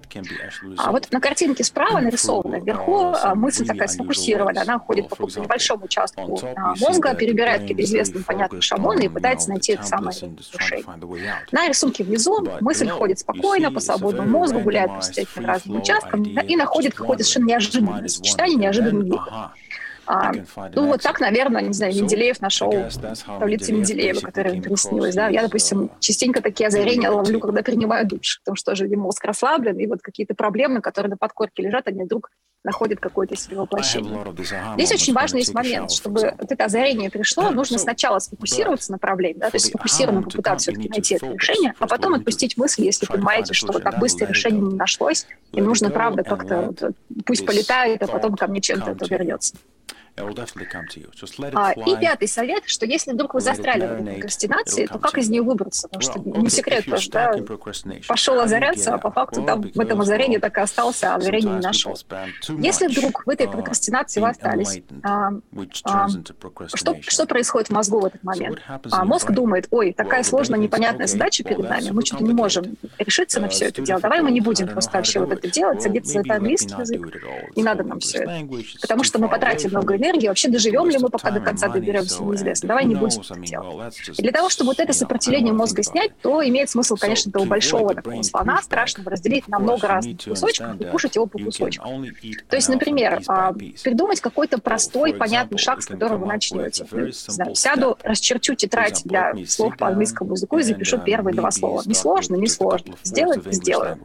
А 0.78 0.92
вот 0.92 1.10
на 1.10 1.20
картинке 1.20 1.64
справа 1.64 2.00
нарисована 2.00 2.56
вверху 2.56 3.14
а, 3.14 3.34
мысль 3.34 3.66
такая 3.66 3.88
сфокусированная, 3.88 4.62
она 4.62 4.78
ходит 4.78 5.08
по 5.08 5.22
небольшому 5.22 5.84
участку 5.84 6.40
а, 6.56 6.74
мозга, 6.76 7.14
перебирает 7.14 7.62
какие-то 7.62 7.82
известные 7.82 8.24
понятные 8.24 8.62
шаблоны 8.62 9.04
и 9.04 9.08
пытается 9.08 9.50
найти 9.50 9.72
это 9.72 9.84
самое 9.84 10.14
решение. 10.14 10.84
На 11.50 11.68
рисунке 11.68 12.04
внизу 12.04 12.41
мысль 12.60 12.88
ходит 12.88 13.18
спокойно, 13.18 13.72
по 13.72 13.80
свободному 13.80 14.28
мозгу, 14.28 14.60
гуляет 14.60 14.90
по 14.90 15.00
всяким 15.00 15.46
разным 15.46 15.80
участкам 15.80 16.22
и 16.22 16.56
находит 16.56 16.94
какое-то 16.94 17.24
совершенно 17.24 17.46
неожиданное 17.46 18.08
сочетание, 18.08 18.56
неожиданный 18.56 19.04
вид. 19.04 19.20
А, 20.04 20.32
ну, 20.74 20.88
вот 20.88 21.00
так, 21.00 21.20
наверное, 21.20 21.62
не 21.62 21.72
знаю, 21.72 21.94
Менделеев 21.94 22.40
нашел 22.40 22.72
таблицу 23.38 23.72
Менделеева, 23.72 24.20
которая 24.20 24.54
ему 24.54 24.62
приснилась. 24.62 25.14
Да? 25.14 25.28
Я, 25.28 25.42
допустим, 25.42 25.90
частенько 26.00 26.42
такие 26.42 26.66
озарения 26.66 27.10
ловлю, 27.10 27.38
когда 27.38 27.62
принимаю 27.62 28.06
душ, 28.06 28.40
потому 28.40 28.56
что 28.56 28.72
тоже 28.72 28.88
мозг 28.96 29.24
расслаблен, 29.24 29.78
и 29.78 29.86
вот 29.86 30.02
какие-то 30.02 30.34
проблемы, 30.34 30.80
которые 30.80 31.10
на 31.10 31.16
подкорке 31.16 31.62
лежат, 31.62 31.86
они 31.86 32.02
вдруг 32.02 32.30
находят 32.64 33.00
какое-то 33.00 33.36
себе 33.36 33.56
воплощение. 33.56 34.24
Здесь 34.74 34.92
очень 34.92 35.12
важный 35.12 35.40
есть 35.40 35.52
момент, 35.52 35.90
чтобы 35.90 36.34
вот 36.38 36.52
это 36.52 36.64
озарение 36.64 37.10
пришло, 37.10 37.50
нужно 37.50 37.78
сначала 37.78 38.18
сфокусироваться 38.18 38.92
на 38.92 38.98
проблеме, 38.98 39.40
да, 39.40 39.50
то 39.50 39.56
есть 39.56 39.66
сфокусированно 39.66 40.22
попытаться 40.22 40.70
все-таки 40.70 40.88
найти 40.88 41.14
это 41.16 41.26
решение, 41.26 41.74
а 41.78 41.86
потом 41.86 42.14
отпустить 42.14 42.56
мысли, 42.56 42.84
если 42.84 43.06
понимаете, 43.06 43.54
что 43.54 43.72
вот 43.72 43.82
так 43.82 43.98
быстро 43.98 44.26
решение 44.26 44.60
не 44.60 44.74
нашлось, 44.74 45.26
и 45.52 45.60
нужно, 45.60 45.90
правда, 45.90 46.22
как-то 46.22 46.74
вот, 46.80 46.94
пусть 47.24 47.44
полетает, 47.44 48.02
а 48.02 48.06
потом 48.06 48.36
ко 48.36 48.46
мне 48.46 48.60
чем-то 48.60 48.92
это 48.92 49.06
вернется. 49.06 49.54
А, 50.14 51.72
и 51.72 51.96
пятый 51.96 52.28
совет, 52.28 52.64
что 52.66 52.84
если 52.84 53.12
вдруг 53.12 53.34
вы 53.34 53.40
застряли 53.40 53.86
в 53.86 54.04
прокрастинации, 54.04 54.86
то 54.86 54.98
как 54.98 55.16
из 55.16 55.30
нее 55.30 55.42
выбраться? 55.42 55.88
Потому 55.88 56.02
что 56.02 56.40
не 56.40 56.50
секрет 56.50 56.84
да, 57.10 57.34
пошел 58.06 58.38
озаряться, 58.40 58.94
а 58.94 58.98
по 58.98 59.10
факту 59.10 59.42
там 59.42 59.62
в 59.62 59.80
этом 59.80 60.00
озарении 60.00 60.38
так 60.38 60.58
и 60.58 60.60
остался, 60.60 61.14
а 61.14 61.16
озарение 61.16 61.54
не 61.54 61.60
нашел. 61.60 61.96
Если 62.58 62.88
вдруг 62.88 63.26
в 63.26 63.30
этой 63.30 63.46
uh, 63.46 63.50
прокрастинации 63.50 64.20
вы 64.20 64.28
остались, 64.28 64.82
а, 65.02 65.30
а, 65.84 66.08
что, 66.74 66.96
что 67.00 67.26
происходит 67.26 67.68
в 67.68 67.72
мозгу 67.72 68.00
в 68.00 68.04
этот 68.04 68.22
момент? 68.22 68.60
А, 68.66 69.04
мозг 69.04 69.30
думает, 69.30 69.68
ой, 69.70 69.92
такая 69.92 70.22
сложная, 70.22 70.58
непонятная 70.58 71.06
задача 71.06 71.42
перед 71.42 71.68
нами, 71.68 71.90
мы 71.90 72.04
что-то 72.04 72.24
не 72.24 72.34
можем 72.34 72.76
решиться 72.98 73.40
на 73.40 73.48
все 73.48 73.66
это 73.66 73.82
дело, 73.82 74.00
давай 74.00 74.20
мы 74.20 74.30
не 74.30 74.40
будем 74.40 74.68
просто 74.68 74.98
вообще 74.98 75.20
вот 75.20 75.32
это 75.32 75.50
делать, 75.50 75.82
садиться 75.82 76.12
за 76.12 76.20
это 76.20 76.34
английский 76.34 76.74
язык, 76.78 77.00
не 77.56 77.62
надо 77.62 77.82
нам 77.82 78.00
все 78.00 78.18
это, 78.18 78.46
потому 78.80 79.04
что 79.04 79.18
мы 79.18 79.28
потратим 79.28 79.70
много 79.70 79.96
энергии, 80.02 80.28
вообще 80.28 80.48
доживем 80.48 80.88
ли 80.88 80.98
мы, 80.98 81.08
пока 81.08 81.30
до 81.30 81.40
конца 81.40 81.68
доберемся, 81.68 82.22
неизвестно. 82.22 82.68
Давай 82.68 82.84
не 82.84 82.94
будем 82.94 83.20
это 83.20 83.38
делать. 83.40 84.00
И 84.18 84.22
для 84.22 84.32
того, 84.32 84.48
чтобы 84.50 84.70
вот 84.70 84.80
это 84.80 84.92
сопротивление 84.92 85.52
мозга 85.52 85.82
снять, 85.82 86.10
то 86.20 86.46
имеет 86.46 86.70
смысл, 86.70 86.96
конечно, 86.96 87.30
этого 87.30 87.44
большого 87.44 87.94
такого 87.94 88.22
слона 88.22 88.60
страшного 88.62 89.10
разделить 89.10 89.48
на 89.48 89.58
много 89.58 89.86
разных 89.86 90.22
кусочков 90.22 90.80
и 90.80 90.84
кушать 90.84 91.14
его 91.16 91.26
по 91.26 91.38
кусочкам. 91.38 92.06
То 92.48 92.56
есть, 92.56 92.68
например, 92.68 93.22
а, 93.28 93.52
придумать 93.52 94.20
какой-то 94.20 94.58
простой, 94.58 95.14
понятный 95.14 95.58
шаг, 95.58 95.82
с 95.82 95.86
которого 95.86 96.18
вы 96.18 96.26
начнете. 96.26 96.86
Не 96.92 97.12
знаю, 97.12 97.54
сяду, 97.54 97.98
расчерчу 98.02 98.54
тетрадь 98.54 99.02
для 99.04 99.34
слов 99.46 99.76
по 99.76 99.88
английскому 99.88 100.32
языку 100.32 100.58
и 100.58 100.62
запишу 100.62 100.98
первые 100.98 101.34
два 101.34 101.50
слова. 101.50 101.82
Не 101.86 101.94
сложно, 101.94 102.36
не 102.36 102.48
сложно. 102.48 102.94
Сделать, 103.02 103.42
сделаю. 103.52 103.98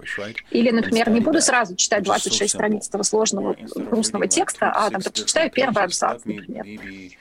Или, 0.51 0.71
например, 0.71 1.09
не 1.09 1.21
буду 1.21 1.41
сразу 1.41 1.75
читать 1.75 2.03
26 2.03 2.53
страниц 2.53 2.87
этого 2.87 3.03
сложного 3.03 3.55
грустного 3.75 4.27
текста, 4.27 4.71
а 4.71 4.89
там 4.89 5.01
прочитаю 5.01 5.49
первый 5.51 5.73
абзац, 5.87 6.21
например. 6.25 6.65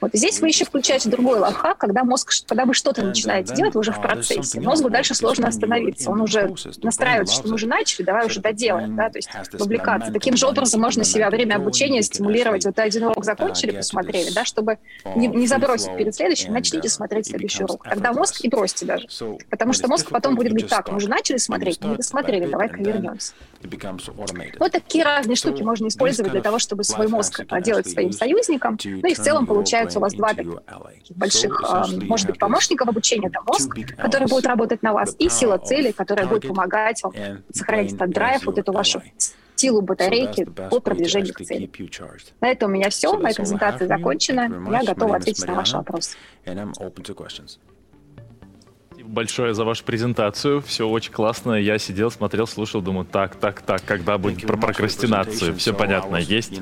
Вот 0.01 0.15
и 0.15 0.19
здесь 0.19 0.41
вы 0.41 0.49
еще 0.49 0.65
включаете 0.65 1.09
другой 1.09 1.39
лайфхак, 1.39 1.79
когда 1.79 2.05
мозг, 2.05 2.33
когда 2.47 2.65
вы 2.65 2.75
что-то 2.75 3.03
начинаете 3.03 3.55
делать, 3.55 3.75
вы 3.75 3.81
уже 3.81 3.93
в 3.93 4.01
процессе. 4.01 4.61
Мозгу 4.61 4.91
дальше 4.91 5.15
сложно 5.15 5.49
остановиться. 5.49 6.11
Он 6.11 6.21
уже 6.21 6.55
настраивается, 6.83 7.35
что 7.35 7.49
мы 7.49 7.55
уже 7.55 7.67
начали, 7.67 8.05
давай 8.05 8.27
уже 8.27 8.41
доделаем, 8.41 8.97
да, 8.97 9.11
то 9.11 9.19
есть 9.19 9.29
вовлекаться. 9.53 10.13
Таким 10.13 10.37
же 10.37 10.47
образом 10.47 10.81
можно 10.81 11.05
себя 11.05 11.27
во 11.27 11.31
время 11.31 11.57
обучения 11.57 12.03
стимулировать. 12.03 12.65
Вот 12.67 12.79
один 12.79 13.05
урок 13.05 13.25
закончили, 13.25 13.73
посмотрели, 13.73 14.31
да, 14.31 14.45
чтобы 14.45 14.79
не, 15.15 15.27
не 15.29 15.47
забросить 15.47 15.97
перед 15.97 16.15
следующим, 16.15 16.53
начните 16.53 16.89
смотреть 16.89 17.27
следующий 17.27 17.65
урок. 17.65 17.85
Тогда 17.85 18.13
мозг 18.13 18.45
и 18.45 18.49
бросьте 18.49 18.87
даже. 18.87 19.09
Потому 19.51 19.73
что 19.73 19.89
мозг 19.89 20.11
потом 20.11 20.35
будет 20.35 20.51
говорить, 20.51 20.69
так, 20.69 20.91
мы 20.91 20.97
уже 20.97 21.09
начали 21.09 21.37
смотреть, 21.39 21.83
не 21.83 21.97
досмотрели, 21.97 22.47
давай-ка 22.47 22.77
вернемся. 22.83 23.33
Вот 24.59 24.73
такие 24.73 25.05
разные 25.05 25.37
штуки 25.37 25.63
можно 25.63 25.89
использовать 25.89 26.33
для 26.33 26.43
того, 26.43 26.59
чтобы 26.59 26.85
свой 26.85 27.09
мозг 27.09 27.43
делать 27.63 27.89
своим 27.89 28.13
союзником. 28.13 28.56
Ну 29.03 29.09
и 29.09 29.15
в 29.15 29.19
целом 29.19 29.47
получается 29.47 29.99
у 29.99 30.03
вас 30.03 30.15
два 30.15 30.29
таких 30.35 30.61
больших, 31.15 31.61
а, 31.65 31.87
может 32.03 32.27
быть, 32.27 32.39
помощников 32.39 32.89
обучения. 32.89 33.29
Это 33.29 33.41
мозг, 33.47 33.75
который 33.97 34.27
будет 34.29 34.47
работать 34.47 34.83
на 34.83 34.93
вас, 34.93 35.15
и 35.19 35.29
сила 35.29 35.59
цели, 35.59 35.93
которая 35.93 36.27
будет 36.27 36.47
помогать 36.49 37.03
вам 37.03 37.13
сохранять 37.53 37.93
этот 37.93 38.11
драйв, 38.11 38.45
вот 38.47 38.59
эту 38.59 38.73
вашу 38.73 39.03
силу 39.55 39.81
батарейки 39.81 40.45
по 40.45 40.81
продвижению 40.81 41.33
к 41.35 41.39
цели. 41.39 41.71
На 42.41 42.49
этом 42.49 42.71
у 42.71 42.75
меня 42.75 42.91
все. 42.91 43.17
Моя 43.17 43.35
презентация 43.35 43.89
закончена. 43.89 44.43
Я 44.71 44.85
готова 44.85 45.17
ответить 45.17 45.47
на 45.47 45.55
ваши 45.55 45.77
вопросы 45.77 46.17
большое 49.07 49.55
за 49.55 49.65
вашу 49.65 49.85
презентацию. 49.85 50.63
Все 50.63 50.87
очень 50.87 51.13
классно. 51.13 51.55
Я 51.55 51.79
сидел, 51.79 52.11
смотрел, 52.11 52.47
слушал, 52.47 52.83
думаю, 52.83 53.07
так, 53.07 53.37
так, 53.37 53.63
так, 53.63 53.83
когда 53.85 54.19
будет 54.19 54.47
про 54.47 54.57
прокрастинацию? 54.57 55.55
Все 55.57 55.73
понятно. 55.73 56.17
Есть 56.17 56.61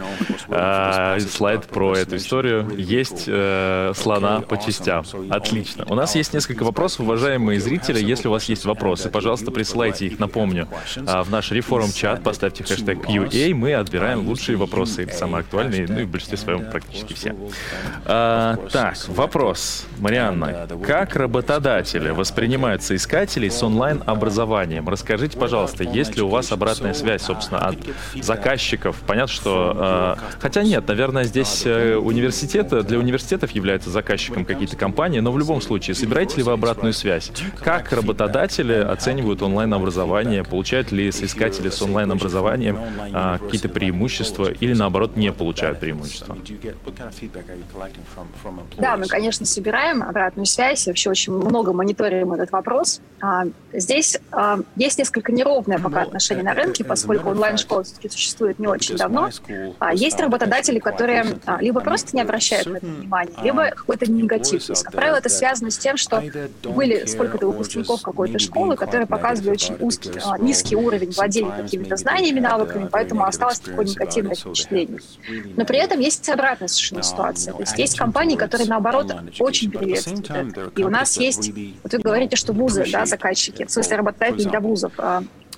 э, 0.48 1.18
слайд 1.20 1.66
про 1.66 1.96
эту 1.96 2.16
историю. 2.16 2.70
Есть 2.76 3.24
э, 3.26 3.92
слона 3.96 4.40
по 4.40 4.57
частям. 4.57 5.04
Отлично. 5.30 5.85
У 5.88 5.94
нас 5.94 6.14
есть 6.14 6.33
несколько 6.35 6.64
вопросов, 6.64 7.00
уважаемые 7.00 7.61
зрители. 7.61 8.02
Если 8.02 8.28
у 8.28 8.30
вас 8.30 8.44
есть 8.44 8.64
вопросы, 8.64 9.11
пожалуйста, 9.11 9.50
присылайте 9.50 10.07
их, 10.07 10.18
напомню, 10.18 10.68
э, 10.96 11.22
в 11.22 11.30
наш 11.30 11.50
реформ-чат, 11.50 12.22
поставьте 12.22 12.64
хэштег 12.64 13.09
QA, 13.09 13.54
мы 13.54 13.74
отбираем 13.74 14.26
лучшие 14.26 14.57
вопросы, 14.57 15.09
самые 15.12 15.40
актуальные, 15.40 15.87
ну 15.88 16.00
и 16.00 16.04
в 16.04 16.09
большинстве 16.09 16.38
своем 16.38 16.70
практически 16.70 17.14
все. 17.14 17.35
А, 18.04 18.57
так, 18.70 18.96
вопрос. 19.09 19.87
Марианна, 19.98 20.68
как 20.85 21.16
работодатели 21.16 22.11
воспринимают 22.11 22.34
воспринимают 22.35 22.83
соискателей 22.83 23.49
с 23.49 23.62
онлайн-образованием. 23.62 24.88
Расскажите, 24.88 25.38
пожалуйста, 25.38 25.85
есть 25.85 26.16
ли 26.16 26.23
у 26.23 26.29
вас 26.29 26.51
обратная 26.51 26.92
связь, 26.92 27.23
собственно, 27.23 27.61
от 27.61 27.77
заказчиков? 28.20 28.97
Понятно, 29.07 29.33
что... 29.33 30.16
Э, 30.18 30.37
хотя 30.40 30.64
нет, 30.64 30.88
наверное, 30.88 31.23
здесь 31.25 31.62
э, 31.64 31.94
университеты, 31.94 32.83
для 32.83 32.99
университетов 32.99 33.53
являются 33.53 33.90
заказчиком 33.90 34.44
какие-то 34.44 34.77
компании, 34.77 35.20
но 35.20 35.31
в 35.31 35.38
любом 35.38 35.61
случае, 35.61 35.94
собираете 35.94 36.38
ли 36.38 36.42
вы 36.42 36.51
обратную 36.51 36.92
связь? 36.92 37.31
Как 37.62 37.92
работодатели 37.92 38.75
оценивают 38.75 39.40
онлайн-образование? 39.40 40.42
Получают 40.42 40.90
ли 40.90 41.12
соискатели 41.12 41.68
с 41.68 41.81
онлайн-образованием 41.83 42.81
э, 43.12 43.38
какие-то 43.44 43.68
преимущества 43.68 44.51
или, 44.51 44.75
наоборот, 44.75 45.16
не 45.16 45.31
получают 45.31 45.79
преимущества? 45.79 46.37
Да, 48.77 48.97
мы, 48.97 49.07
конечно, 49.07 49.47
собираем 49.47 50.03
обратную 50.03 50.47
связь. 50.47 50.88
Вообще 50.88 51.11
очень 51.11 51.33
много 51.33 51.73
мониторим 51.73 52.23
рассмотрим 52.24 52.32
этот 52.32 52.52
вопрос. 52.52 53.00
А, 53.20 53.44
здесь 53.72 54.18
а, 54.32 54.58
есть 54.76 54.98
несколько 54.98 55.32
неровное 55.32 55.78
пока 55.78 56.02
отношение 56.02 56.44
на 56.44 56.54
рынке, 56.54 56.84
поскольку 56.84 57.30
онлайн-школа 57.30 57.84
все-таки 57.84 58.08
существует 58.08 58.58
не 58.58 58.66
очень 58.66 58.96
давно. 58.96 59.30
А, 59.78 59.94
есть 59.94 60.20
работодатели, 60.20 60.78
которые 60.78 61.24
либо 61.60 61.80
просто 61.80 62.14
не 62.16 62.22
обращают 62.22 62.66
на 62.66 62.76
это 62.76 62.87
внимания, 62.87 63.32
либо 63.42 63.70
какой-то 63.70 64.10
негатив. 64.10 64.64
То 64.64 64.72
есть, 64.72 64.84
как 64.84 64.94
правило, 64.94 65.16
это 65.16 65.28
связано 65.28 65.70
с 65.70 65.78
тем, 65.78 65.96
что 65.96 66.22
были 66.62 67.06
сколько-то 67.06 67.46
выпускников 67.46 68.02
какой-то 68.02 68.38
школы, 68.38 68.76
которые 68.76 69.06
показывали 69.06 69.50
очень 69.50 69.76
узкий, 69.80 70.10
низкий 70.40 70.76
уровень 70.76 71.12
владения 71.12 71.52
какими-то 71.52 71.96
знаниями, 71.96 72.40
навыками, 72.40 72.88
поэтому 72.90 73.24
осталось 73.24 73.60
такое 73.60 73.87
негативное 73.87 74.34
впечатление. 74.34 75.00
Но 75.56 75.64
при 75.64 75.78
этом 75.78 76.00
есть 76.00 76.28
обратная 76.28 76.68
совершенно 76.68 77.02
ситуация. 77.02 77.54
То 77.54 77.60
есть 77.60 77.78
есть 77.78 77.96
компании, 77.96 78.37
которые, 78.37 78.68
наоборот, 78.68 79.14
очень 79.38 79.70
приветствуют 79.70 80.30
это. 80.30 80.72
И 80.76 80.82
у 80.82 80.90
нас 80.90 81.16
есть, 81.16 81.52
вот 81.82 81.92
вы 81.92 82.00
говорите, 82.14 82.37
что 82.37 82.53
вузы, 82.53 82.85
да, 82.90 83.07
заказчики, 83.07 83.64
в 83.64 83.70
смысле 83.70 83.96
работодатели 83.98 84.48
для 84.48 84.61
вузов. 84.61 84.92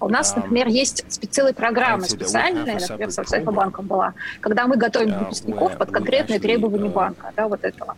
У 0.00 0.08
нас, 0.08 0.36
например, 0.36 0.68
есть 0.68 1.04
целые 1.30 1.54
программы 1.54 2.04
специальные, 2.04 2.78
например, 2.80 3.10
с 3.10 3.32
Альфа-банком 3.32 3.86
была, 3.86 4.14
когда 4.40 4.66
мы 4.66 4.76
готовим 4.76 5.18
выпускников 5.18 5.76
под 5.76 5.90
конкретные 5.90 6.38
требования 6.38 6.88
банка, 6.88 7.32
да, 7.36 7.48
вот 7.48 7.64
этого. 7.64 7.96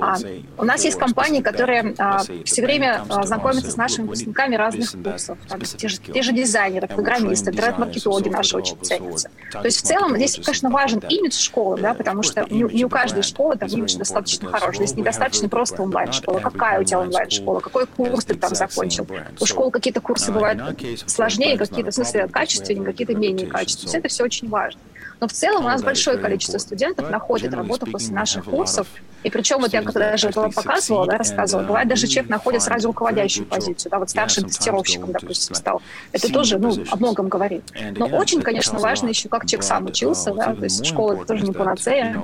А, 0.00 0.16
у 0.58 0.64
нас 0.64 0.84
есть 0.84 0.98
компании, 0.98 1.40
которые 1.40 1.94
а, 1.98 2.22
все 2.44 2.62
время 2.62 3.04
а, 3.08 3.24
знакомятся 3.24 3.70
с 3.70 3.76
нашими 3.76 4.04
выпускниками 4.04 4.54
разных 4.54 4.92
курсов. 4.92 5.38
Там, 5.48 5.60
те, 5.60 5.88
же, 5.88 5.98
те 5.98 6.22
же 6.22 6.32
дизайнеры, 6.32 6.86
программисты, 6.86 7.50
интернет-маркетологи 7.50 8.28
наши 8.28 8.56
очень 8.56 8.76
ценятся. 8.80 9.30
То 9.50 9.64
есть 9.64 9.80
в 9.80 9.82
целом 9.82 10.16
здесь, 10.16 10.36
конечно, 10.36 10.70
важен 10.70 11.00
имидж 11.08 11.38
школы, 11.38 11.78
да, 11.80 11.94
потому 11.94 12.22
что 12.22 12.46
не, 12.50 12.62
не 12.62 12.84
у 12.84 12.88
каждой 12.88 13.22
школы 13.22 13.56
там 13.56 13.68
имидж 13.68 13.96
достаточно 13.96 14.48
хороший. 14.48 14.86
Здесь 14.86 14.96
недостаточно 14.96 15.48
просто 15.48 15.82
онлайн-школа. 15.82 16.40
Какая 16.40 16.80
у 16.80 16.84
тебя 16.84 17.00
онлайн-школа? 17.00 17.60
Какой 17.60 17.86
курс 17.86 18.24
ты 18.24 18.34
там 18.34 18.54
закончил? 18.54 19.06
У 19.40 19.46
школ 19.46 19.70
какие-то 19.70 20.00
курсы 20.00 20.32
бывают 20.32 20.60
сложнее, 21.06 21.31
сложнее, 21.32 21.58
какие-то, 21.58 21.90
в 21.90 21.94
смысле, 21.94 22.28
качественнее, 22.28 22.84
какие-то 22.84 23.14
менее 23.14 23.46
качественные. 23.46 23.98
Это 23.98 24.08
все 24.08 24.24
очень 24.24 24.48
важно. 24.48 24.80
Но 25.22 25.28
в 25.28 25.32
целом 25.32 25.66
у 25.66 25.68
нас 25.68 25.84
большое 25.84 26.18
количество 26.18 26.58
студентов 26.58 27.08
находит 27.08 27.54
работу 27.54 27.86
после 27.86 28.12
наших 28.12 28.44
курсов. 28.44 28.88
И 29.22 29.30
причем, 29.30 29.60
вот 29.60 29.72
я 29.72 29.82
когда 29.82 30.10
даже 30.10 30.30
это 30.30 30.50
показывала, 30.50 31.06
да, 31.06 31.16
рассказывала, 31.16 31.64
бывает 31.64 31.86
даже 31.86 32.08
человек 32.08 32.28
находит 32.28 32.60
сразу 32.60 32.88
руководящую 32.88 33.46
позицию, 33.46 33.92
да, 33.92 34.00
вот 34.00 34.10
старшим 34.10 34.46
тестировщиком, 34.46 35.12
допустим, 35.12 35.54
стал. 35.54 35.80
Это 36.10 36.28
тоже, 36.32 36.58
ну, 36.58 36.74
о 36.90 36.96
многом 36.96 37.28
говорит. 37.28 37.62
Но 37.96 38.06
очень, 38.06 38.42
конечно, 38.42 38.80
важно 38.80 39.10
еще, 39.10 39.28
как 39.28 39.46
человек 39.46 39.64
сам 39.64 39.86
учился, 39.86 40.34
да, 40.34 40.56
то 40.56 40.64
есть 40.64 40.84
школа 40.84 41.12
это 41.12 41.24
тоже 41.24 41.44
не 41.44 41.52
панацея. 41.52 42.20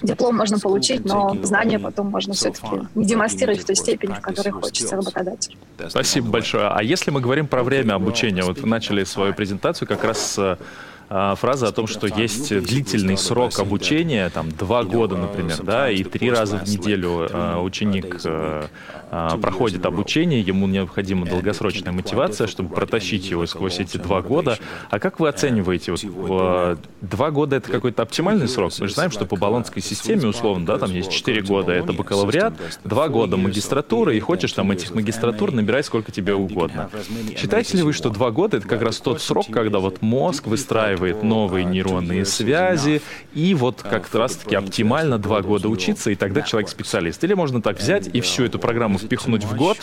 Диплом 0.00 0.36
можно 0.36 0.60
получить, 0.60 1.04
но 1.04 1.36
знания 1.42 1.80
потом 1.80 2.10
можно 2.10 2.32
все-таки 2.34 2.86
не 2.94 3.06
демонстрировать 3.06 3.62
в 3.62 3.64
той 3.64 3.74
степени, 3.74 4.12
в 4.12 4.20
которой 4.20 4.50
хочется 4.50 4.94
работодатель. 4.94 5.56
Спасибо 5.88 6.28
большое. 6.28 6.68
А 6.68 6.80
если 6.80 7.10
мы 7.10 7.20
говорим 7.20 7.48
про 7.48 7.64
время 7.64 7.94
обучения, 7.94 8.44
вот 8.44 8.60
вы 8.60 8.68
начали 8.68 9.02
свою 9.02 9.34
презентацию 9.34 9.88
как 9.88 10.04
раз 10.04 10.34
с 10.34 10.58
фраза 11.10 11.66
о 11.66 11.72
том, 11.72 11.88
что 11.88 12.06
есть 12.06 12.56
длительный 12.56 13.16
срок 13.16 13.58
обучения, 13.58 14.30
там 14.30 14.48
два 14.52 14.84
года, 14.84 15.16
например, 15.16 15.58
да, 15.62 15.90
и 15.90 16.04
три 16.04 16.30
раза 16.30 16.58
в 16.58 16.68
неделю 16.68 17.26
а, 17.32 17.60
ученик 17.60 18.20
а, 18.24 19.36
проходит 19.38 19.84
обучение, 19.86 20.40
ему 20.40 20.68
необходима 20.68 21.26
долгосрочная 21.26 21.92
мотивация, 21.92 22.46
чтобы 22.46 22.72
протащить 22.72 23.28
его 23.28 23.44
сквозь 23.46 23.80
эти 23.80 23.96
два 23.96 24.22
года. 24.22 24.56
А 24.88 25.00
как 25.00 25.18
вы 25.18 25.28
оцениваете, 25.28 25.92
вот, 25.92 26.78
два 27.00 27.30
года 27.32 27.56
это 27.56 27.72
какой-то 27.72 28.02
оптимальный 28.02 28.46
срок? 28.46 28.72
Мы 28.78 28.86
же 28.86 28.94
знаем, 28.94 29.10
что 29.10 29.26
по 29.26 29.34
баллонской 29.34 29.82
системе, 29.82 30.28
условно, 30.28 30.64
да, 30.64 30.78
там 30.78 30.92
есть 30.92 31.10
четыре 31.10 31.42
года, 31.42 31.72
это 31.72 31.92
бакалавриат, 31.92 32.54
два 32.84 33.08
года 33.08 33.36
магистратура, 33.36 34.14
и 34.14 34.20
хочешь 34.20 34.52
там 34.52 34.70
этих 34.70 34.94
магистратур 34.94 35.50
набирай 35.50 35.82
сколько 35.82 36.12
тебе 36.12 36.34
угодно. 36.34 36.88
Считаете 37.36 37.78
ли 37.78 37.82
вы, 37.82 37.92
что 37.92 38.10
два 38.10 38.30
года 38.30 38.58
это 38.58 38.68
как 38.68 38.82
раз 38.82 38.98
тот 38.98 39.20
срок, 39.20 39.46
когда 39.50 39.80
вот 39.80 40.02
мозг 40.02 40.46
выстраивает 40.46 40.99
выстраивает 41.00 41.22
новые 41.22 41.64
нейронные 41.64 42.24
связи, 42.24 43.02
и 43.34 43.54
вот 43.54 43.82
как 43.82 44.14
раз-таки 44.14 44.54
оптимально 44.54 45.18
два 45.18 45.42
года 45.42 45.68
учиться, 45.68 46.10
и 46.10 46.14
тогда 46.14 46.42
человек 46.42 46.68
специалист. 46.68 47.22
Или 47.24 47.34
можно 47.34 47.62
так 47.62 47.78
взять 47.78 48.10
и 48.12 48.20
всю 48.20 48.44
эту 48.44 48.58
программу 48.58 48.98
впихнуть 48.98 49.44
в 49.44 49.56
год, 49.56 49.78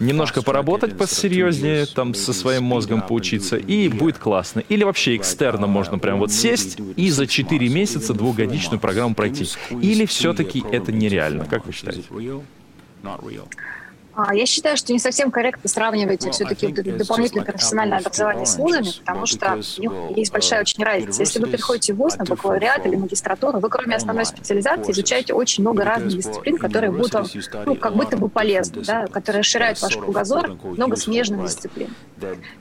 немножко 0.00 0.42
поработать 0.42 0.96
посерьезнее, 0.96 1.86
там 1.86 2.14
со 2.14 2.32
своим 2.32 2.64
мозгом 2.64 3.02
поучиться, 3.02 3.56
и 3.56 3.88
будет 3.88 4.18
классно. 4.18 4.60
Или 4.60 4.84
вообще 4.84 5.16
экстерно 5.16 5.66
можно 5.66 5.98
прям 5.98 6.18
вот 6.18 6.32
сесть 6.32 6.78
и 6.96 7.10
за 7.10 7.26
4 7.26 7.68
месяца 7.68 8.14
двухгодичную 8.14 8.80
программу 8.80 9.14
пройти. 9.14 9.46
Или 9.82 10.06
все-таки 10.06 10.62
это 10.70 10.92
нереально, 10.92 11.44
как 11.46 11.66
вы 11.66 11.72
считаете? 11.72 12.04
А, 14.26 14.34
я 14.34 14.46
считаю, 14.46 14.76
что 14.76 14.92
не 14.92 14.98
совсем 14.98 15.30
корректно 15.30 15.68
сравнивать 15.68 16.28
все-таки 16.32 16.68
дополнительное 16.72 17.44
профессиональное 17.44 17.98
образование 17.98 18.46
с 18.46 18.56
вузами, 18.56 18.88
потому 18.98 19.26
что 19.26 19.54
у 19.54 19.80
них 19.80 19.92
есть 20.16 20.32
большая 20.32 20.60
очень 20.60 20.84
разница. 20.84 21.20
Если 21.22 21.38
вы 21.38 21.46
приходите 21.46 21.92
в 21.92 21.96
вуз 21.96 22.16
на 22.16 22.24
бакалавриат 22.24 22.86
или 22.86 22.96
магистратуру, 22.96 23.60
вы 23.60 23.68
кроме 23.68 23.96
основной 23.96 24.24
специализации 24.24 24.92
изучаете 24.92 25.32
очень 25.32 25.62
много 25.62 25.84
разных 25.84 26.12
дисциплин, 26.12 26.58
которые 26.58 26.90
будут 26.90 27.14
вам, 27.14 27.26
ну, 27.66 27.74
как 27.76 27.94
будто 27.94 28.16
бы 28.16 28.28
полезны, 28.28 28.82
да, 28.84 29.06
которые 29.06 29.40
расширяют 29.40 29.80
ваш 29.80 29.96
кругозор, 29.96 30.56
много 30.62 30.96
смежных 30.96 31.46
дисциплин. 31.46 31.94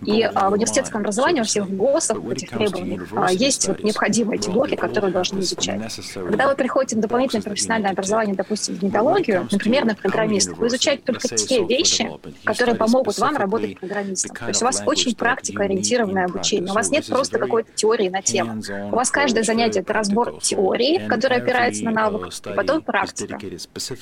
И 0.06 0.22
а, 0.22 0.50
в 0.50 0.54
университетском 0.54 1.02
образовании, 1.02 1.39
во 1.39 1.45
всех 1.45 1.69
ГОСах, 1.69 2.17
в 2.17 2.30
этих 2.30 2.50
требованиях, 2.50 3.08
а, 3.15 3.32
есть 3.32 3.67
вот 3.67 3.84
необходимые 3.84 4.39
эти 4.39 4.50
блоки, 4.50 4.76
которые 4.76 5.12
должны 5.12 5.39
изучать. 5.39 5.82
Когда 6.13 6.48
вы 6.48 6.56
приходите 6.56 6.95
на 6.95 7.02
дополнительное 7.02 7.43
профессиональное 7.43 7.91
образование, 7.91 8.36
допустим, 8.36 8.76
в 8.76 8.80
гнетологию, 8.80 9.48
например, 9.52 9.86
на 9.86 9.95
программиста, 9.95 10.56
вы 10.56 10.67
изучаете 10.67 11.04
только 11.06 11.28
те 11.49 11.63
вещи, 11.63 12.09
которые 12.43 12.75
помогут 12.75 13.17
вам 13.17 13.35
работать 13.35 13.79
программистом. 13.79 14.35
То 14.35 14.47
есть 14.47 14.62
у 14.62 14.65
вас 14.65 14.83
очень 14.85 15.15
практикоориентированное 15.15 16.25
обучение. 16.25 16.71
У 16.71 16.75
вас 16.75 16.91
нет 16.91 17.05
просто 17.07 17.39
какой-то 17.39 17.71
теории 17.73 18.09
на 18.09 18.21
тему. 18.21 18.62
У 18.91 18.95
вас 18.95 19.09
каждое 19.09 19.43
занятие— 19.43 19.79
это 19.81 19.93
разбор 19.93 20.39
теории, 20.41 21.07
которая 21.07 21.41
опирается 21.41 21.83
на 21.85 21.91
навык, 21.91 22.31
и 22.45 22.53
потом 22.55 22.81
практика. 22.81 23.39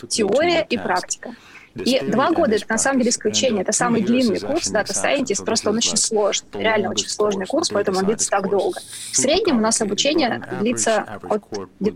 Теория 0.09 0.65
и 0.69 0.77
практика. 0.77 1.35
И 1.85 1.99
два 2.01 2.31
года— 2.31 2.55
это 2.55 2.65
на 2.69 2.77
самом 2.77 2.99
деле 2.99 3.11
исключение. 3.11 3.61
Это 3.61 3.71
самый 3.71 4.01
длинный 4.01 4.39
курс 4.39 4.71
Data 4.71 4.91
Scientist, 4.91 5.43
просто 5.43 5.69
он 5.69 5.77
очень 5.77 5.97
сложный, 5.97 6.47
реально 6.53 6.89
очень 6.89 7.09
сложный 7.09 7.45
курс, 7.45 7.69
поэтому 7.69 7.99
он 7.99 8.05
длится 8.05 8.29
так 8.29 8.49
долго. 8.49 8.79
В 9.11 9.17
среднем 9.17 9.57
у 9.57 9.61
нас 9.61 9.81
обучение 9.81 10.43
длится 10.59 11.19
от 11.23 11.43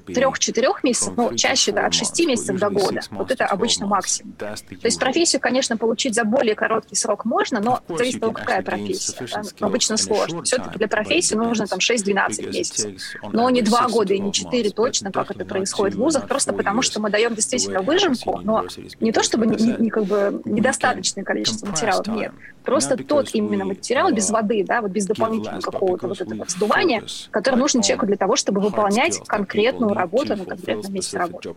трех-четырех 0.06 0.84
месяцев, 0.84 1.14
ну, 1.16 1.36
чаще 1.36 1.72
да, 1.72 1.86
от 1.86 1.94
шести 1.94 2.26
месяцев 2.26 2.60
до 2.60 2.70
года. 2.70 3.02
Вот 3.12 3.32
это 3.32 3.46
обычно 3.46 3.88
максимум. 3.88 4.34
То 4.34 4.56
есть 4.84 5.00
профессию, 5.00 5.42
конечно, 5.42 5.78
получить 5.78 6.16
за 6.16 6.24
более 6.24 6.56
короткий 6.56 6.96
срок 6.96 7.26
можно, 7.26 7.60
но 7.60 7.82
зависит 7.88 8.16
от 8.16 8.22
того, 8.22 8.34
какая 8.34 8.62
профессия. 8.62 9.28
Да? 9.32 9.66
Обычно 9.66 9.98
сложно. 9.98 10.44
Все-таки 10.44 10.78
для 10.78 10.88
профессии 10.88 11.36
нужно 11.36 11.68
там 11.68 11.80
6-12 11.80 12.48
месяцев. 12.48 12.92
Но 13.32 13.50
не 13.50 13.62
два 13.62 13.88
года 13.88 14.14
и 14.14 14.20
не 14.20 14.32
четыре 14.32 14.70
точно, 14.70 15.12
как 15.12 15.32
это 15.32 15.46
происходит 15.46 15.96
в 15.96 16.00
вузах, 16.00 16.28
просто 16.28 16.54
потому 16.54 16.82
что 16.82 17.00
мы 17.00 17.10
даем 17.10 17.36
действительно 17.36 17.82
выжимку, 17.82 18.40
но 18.44 18.66
не 19.00 19.12
то 19.12 19.24
чтобы 19.24 19.48
не, 19.48 19.56
как 19.90 20.06
бы 20.06 20.42
недостаточное 20.46 21.24
количество 21.24 21.68
материалов, 21.68 22.08
нет. 22.08 22.32
Просто 22.64 22.96
тот 22.98 23.30
именно 23.34 23.66
материал 23.66 24.12
без 24.12 24.30
воды, 24.30 24.64
да, 24.68 24.82
вот 24.82 24.92
без 24.92 25.06
дополнительного 25.06 25.62
какого-то 25.62 26.08
вот 26.08 26.22
этого 26.22 26.46
вздувания, 26.46 27.04
который 27.32 27.56
нужен 27.56 27.82
человеку 27.82 28.06
для 28.06 28.18
того, 28.18 28.36
чтобы 28.36 28.62
выполнять 28.62 29.20
конкретную 29.26 29.94
работу 29.94 30.36
на 30.36 30.46
конкретном 30.46 30.94
месте 30.94 31.18
работы. 31.18 31.56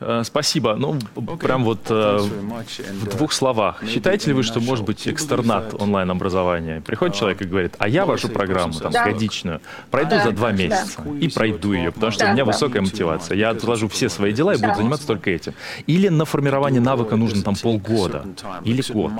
Э, 0.00 0.22
спасибо. 0.24 0.74
Ну, 0.74 0.98
прям 1.40 1.64
вот 1.64 1.80
э, 1.88 2.18
в 2.18 3.16
двух 3.16 3.32
словах. 3.32 3.82
Считаете 3.86 4.28
ли 4.28 4.34
вы, 4.34 4.42
что 4.42 4.60
может 4.60 4.84
быть 4.84 5.06
экстернат 5.06 5.74
онлайн-образования? 5.80 6.80
Приходит 6.80 7.14
человек 7.14 7.42
и 7.42 7.44
говорит, 7.44 7.74
а 7.78 7.88
я 7.88 8.04
вашу 8.04 8.28
программу, 8.28 8.74
там, 8.74 8.92
годичную, 8.92 9.60
пройду 9.90 10.16
за 10.22 10.32
два 10.32 10.52
месяца 10.52 11.02
и 11.20 11.28
пройду 11.28 11.72
ее, 11.72 11.92
потому 11.92 12.10
что 12.12 12.26
у 12.26 12.32
меня 12.32 12.44
высокая 12.44 12.82
мотивация. 12.82 13.36
Я 13.36 13.50
отложу 13.50 13.88
все 13.88 14.08
свои 14.08 14.32
дела 14.32 14.54
и 14.54 14.58
буду 14.58 14.74
заниматься 14.74 15.06
только 15.06 15.30
этим. 15.30 15.54
Или 15.86 16.08
на 16.08 16.24
формирование 16.24 16.80
навыка 16.92 17.16
нужно 17.16 17.42
там 17.42 17.54
полгода 17.56 18.24
или 18.64 18.82
год. 18.92 19.12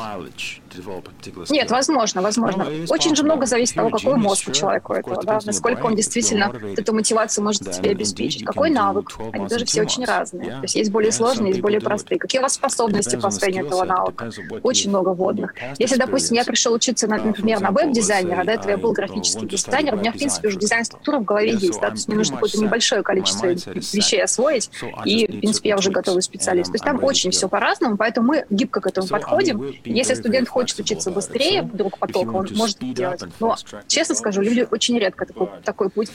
Нет, 1.50 1.70
возможно, 1.70 2.22
возможно. 2.22 2.66
Очень 2.88 3.14
же 3.16 3.22
много 3.22 3.46
зависит 3.46 3.76
от 3.76 3.84
того, 3.84 3.90
какой 3.98 4.16
мозг 4.16 4.48
у 4.48 4.52
человека 4.52 4.94
этого, 4.94 5.22
да, 5.22 5.40
насколько 5.44 5.86
он 5.86 5.96
действительно 5.96 6.52
эту 6.76 6.94
мотивацию 6.94 7.44
может 7.44 7.74
себе 7.74 7.90
обеспечить. 7.90 8.44
Какой 8.44 8.70
навык? 8.70 9.12
Они 9.32 9.48
тоже 9.48 9.64
все 9.64 9.82
очень 9.82 10.04
разные. 10.04 10.50
То 10.50 10.62
есть 10.62 10.74
есть 10.74 10.90
более 10.90 11.12
сложные, 11.12 11.50
есть 11.50 11.60
более 11.60 11.80
простые. 11.80 12.18
Какие 12.18 12.40
у 12.40 12.42
вас 12.42 12.54
способности 12.54 13.16
по 13.16 13.28
освоению 13.28 13.66
этого 13.66 13.84
навыка? 13.84 14.30
Очень 14.62 14.90
много 14.90 15.10
водных. 15.10 15.54
Если, 15.78 15.96
допустим, 15.96 16.36
я 16.36 16.44
пришел 16.44 16.72
учиться, 16.72 17.06
на, 17.06 17.18
например, 17.18 17.60
на 17.60 17.70
веб-дизайнера, 17.70 18.44
до 18.44 18.52
этого 18.52 18.70
я 18.70 18.76
был 18.76 18.92
графический 18.92 19.46
дизайнер, 19.46 19.94
у 19.94 19.98
меня, 19.98 20.12
в 20.12 20.16
принципе, 20.16 20.48
уже 20.48 20.58
дизайн-структура 20.58 21.18
в 21.18 21.24
голове 21.24 21.52
есть, 21.52 21.80
да, 21.80 21.88
то 21.88 21.94
есть 21.94 22.08
мне 22.08 22.16
нужно 22.16 22.36
какое-то 22.36 22.58
небольшое 22.58 23.02
количество 23.02 23.46
вещей 23.46 24.22
освоить, 24.22 24.70
и, 25.04 25.26
в 25.26 25.40
принципе, 25.40 25.70
я 25.70 25.76
уже 25.76 25.90
готовый 25.90 26.22
специалист. 26.22 26.70
То 26.70 26.76
есть 26.76 26.84
там 26.84 27.02
очень 27.04 27.30
все 27.30 27.48
по-разному, 27.48 27.96
поэтому 27.96 28.28
мы 28.28 28.46
гибко 28.50 28.80
к 28.80 28.86
этому 28.86 29.06
подходим. 29.06 29.74
Если 29.84 30.14
студент 30.14 30.48
хочет 30.48 30.61
учиться 30.62 31.10
быстрее 31.10 31.62
вдруг 31.62 31.98
потока, 31.98 32.30
он 32.36 32.48
может 32.54 32.76
это 32.82 32.92
делать. 32.92 33.22
Но, 33.40 33.56
честно 33.86 34.14
скажу, 34.14 34.40
люди 34.42 34.66
очень 34.70 34.98
редко 34.98 35.26
такой, 35.26 35.48
такой 35.64 35.90
путь 35.90 36.10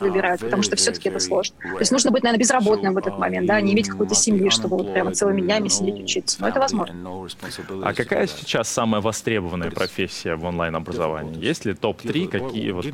выбирают, 0.00 0.40
потому 0.40 0.62
что 0.62 0.76
все-таки 0.76 1.08
это 1.08 1.18
сложно. 1.18 1.56
То 1.60 1.80
есть 1.80 1.90
нужно 1.90 2.10
быть, 2.10 2.22
наверное, 2.22 2.40
безработным 2.40 2.94
в 2.94 2.98
этот 2.98 3.18
момент, 3.18 3.46
да, 3.46 3.60
не 3.60 3.72
иметь 3.72 3.88
какой-то 3.88 4.14
семьи, 4.14 4.48
чтобы 4.48 4.76
вот 4.76 4.92
прямо 4.92 5.12
целыми 5.12 5.40
днями 5.40 5.68
сидеть 5.68 6.04
учиться. 6.04 6.40
Но 6.40 6.48
это 6.48 6.60
возможно. 6.60 6.94
А 7.82 7.94
какая 7.94 8.26
сейчас 8.26 8.68
самая 8.68 9.00
востребованная 9.00 9.70
профессия 9.70 10.36
в 10.36 10.44
онлайн-образовании? 10.44 11.44
Есть 11.44 11.64
ли 11.64 11.74
топ-3, 11.74 12.28
какие 12.28 12.70
вот 12.70 12.86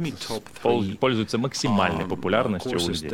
пользуются 0.98 1.38
максимальной 1.38 2.06
популярностью 2.06 2.78
у 2.78 2.88
людей? 2.88 3.10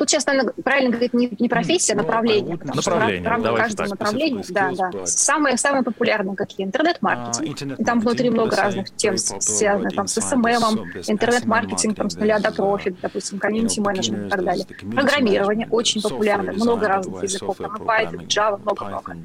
Тут 0.00 0.08
сейчас, 0.08 0.24
наверное, 0.24 0.54
правильно 0.64 0.92
говорить 0.92 1.12
не, 1.12 1.30
не 1.38 1.50
профессия, 1.50 1.92
а 1.92 1.96
ну, 1.96 2.04
направление. 2.04 2.58
Направление, 2.64 3.20
в 3.20 3.26
рамках 3.26 3.56
каждого 3.58 3.86
направления, 3.88 4.44
да, 4.48 4.70
да. 4.70 5.04
Самые, 5.04 5.58
самые 5.58 5.82
популярные 5.82 6.34
какие? 6.36 6.64
Интернет-маркетинг. 6.64 7.78
А, 7.78 7.84
там 7.84 8.00
внутри 8.00 8.30
много 8.30 8.56
разных 8.56 8.96
тем, 8.96 9.18
связанных 9.18 9.94
там, 9.94 10.06
с 10.06 10.18
SMM, 10.18 10.90
интернет-маркетинг 11.06 11.96
там, 11.96 12.08
с 12.08 12.16
нуля 12.16 12.38
до 12.38 12.50
профит, 12.50 12.98
допустим, 13.02 13.38
community-менеджмент 13.38 14.28
и 14.28 14.30
так 14.30 14.42
далее. 14.42 14.66
Программирование 14.94 15.68
очень 15.70 16.00
популярно, 16.00 16.52
много 16.54 16.88
разных 16.88 17.22
языков, 17.22 17.58
там 17.58 17.76
Python, 17.76 18.26
Java, 18.26 18.58
много-много. 18.62 19.16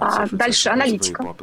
А, 0.00 0.26
дальше 0.30 0.70
аналитика, 0.70 1.36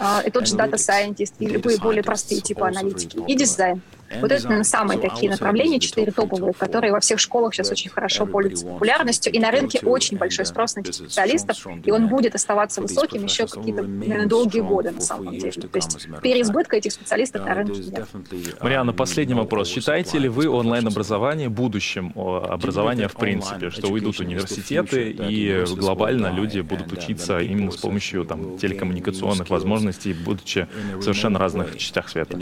а, 0.00 0.22
и 0.26 0.30
тот 0.32 0.48
же 0.48 0.56
Scientist, 0.56 1.34
и 1.38 1.46
любые 1.46 1.78
более 1.78 2.02
простые 2.02 2.40
типы 2.40 2.66
аналитики, 2.66 3.20
и 3.24 3.36
дизайн. 3.36 3.80
Вот 4.20 4.30
это, 4.32 4.44
наверное, 4.44 4.64
самые 4.64 5.00
такие 5.00 5.30
направления, 5.30 5.80
четыре 5.80 6.12
топовые, 6.12 6.52
которые 6.52 6.92
во 6.92 7.00
всех 7.00 7.18
школах 7.18 7.54
сейчас 7.54 7.70
очень 7.70 7.90
хорошо 7.90 8.26
пользуются 8.26 8.66
популярностью. 8.66 9.32
И 9.32 9.38
на 9.38 9.50
рынке 9.50 9.80
очень 9.82 10.16
большой 10.16 10.46
спрос 10.46 10.76
на 10.76 10.80
этих 10.80 10.94
специалистов, 10.94 11.66
и 11.84 11.90
он 11.90 12.08
будет 12.08 12.34
оставаться 12.34 12.80
высоким 12.80 13.24
еще 13.24 13.46
какие-то, 13.46 13.82
наверное, 13.82 14.26
долгие 14.26 14.60
годы 14.60 14.90
на 14.90 15.00
самом 15.00 15.36
деле. 15.38 15.52
То 15.52 15.76
есть 15.76 16.08
переизбытка 16.22 16.76
этих 16.76 16.92
специалистов 16.92 17.44
на 17.44 17.54
рынке 17.54 17.80
нет. 17.80 18.06
Марианна, 18.60 18.92
последний 18.92 19.34
вопрос. 19.34 19.68
Считаете 19.68 20.18
ли 20.18 20.28
вы 20.28 20.48
онлайн-образование 20.48 21.48
будущим 21.48 22.12
образования 22.16 23.08
в 23.08 23.14
принципе, 23.14 23.70
что 23.70 23.88
уйдут 23.88 24.20
университеты 24.20 25.10
и 25.10 25.64
глобально 25.74 26.30
люди 26.32 26.60
будут 26.60 26.92
учиться 26.92 27.38
именно 27.38 27.70
с 27.70 27.76
помощью 27.76 28.24
там, 28.24 28.58
телекоммуникационных 28.58 29.50
возможностей, 29.50 30.12
будучи 30.12 30.68
в 30.94 31.02
совершенно 31.02 31.38
разных 31.38 31.76
частях 31.76 32.08
света? 32.08 32.38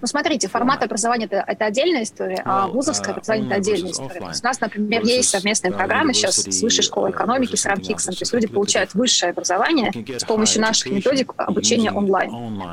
Ну, 0.00 0.06
смотрите, 0.06 0.48
формат 0.48 0.82
образования 0.82 1.26
это, 1.26 1.44
это 1.46 1.66
отдельная 1.66 2.04
история, 2.04 2.40
а 2.44 2.68
вузовское 2.68 3.12
образование 3.12 3.48
это 3.48 3.56
отдельная 3.56 3.90
история. 3.90 4.20
То 4.20 4.28
есть 4.28 4.42
у 4.42 4.46
нас, 4.46 4.60
например, 4.60 5.04
есть 5.04 5.28
совместные 5.28 5.72
программы 5.72 6.14
сейчас 6.14 6.36
с 6.36 6.62
Высшей 6.62 6.82
школой 6.82 7.10
экономики, 7.10 7.56
с 7.56 7.66
РАМКИКСом. 7.66 8.14
То 8.14 8.22
есть 8.22 8.32
люди 8.32 8.46
получают 8.46 8.94
высшее 8.94 9.30
образование 9.30 9.92
с 10.18 10.24
помощью 10.24 10.62
наших 10.62 10.90
методик 10.90 11.32
обучения 11.36 11.92
онлайн. 11.92 12.30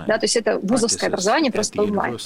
Да, 0.07 0.17
то 0.17 0.23
есть 0.23 0.37
это 0.37 0.59
вузовское 0.59 1.09
образование 1.09 1.51
просто 1.51 1.81
онлайн. 1.81 2.17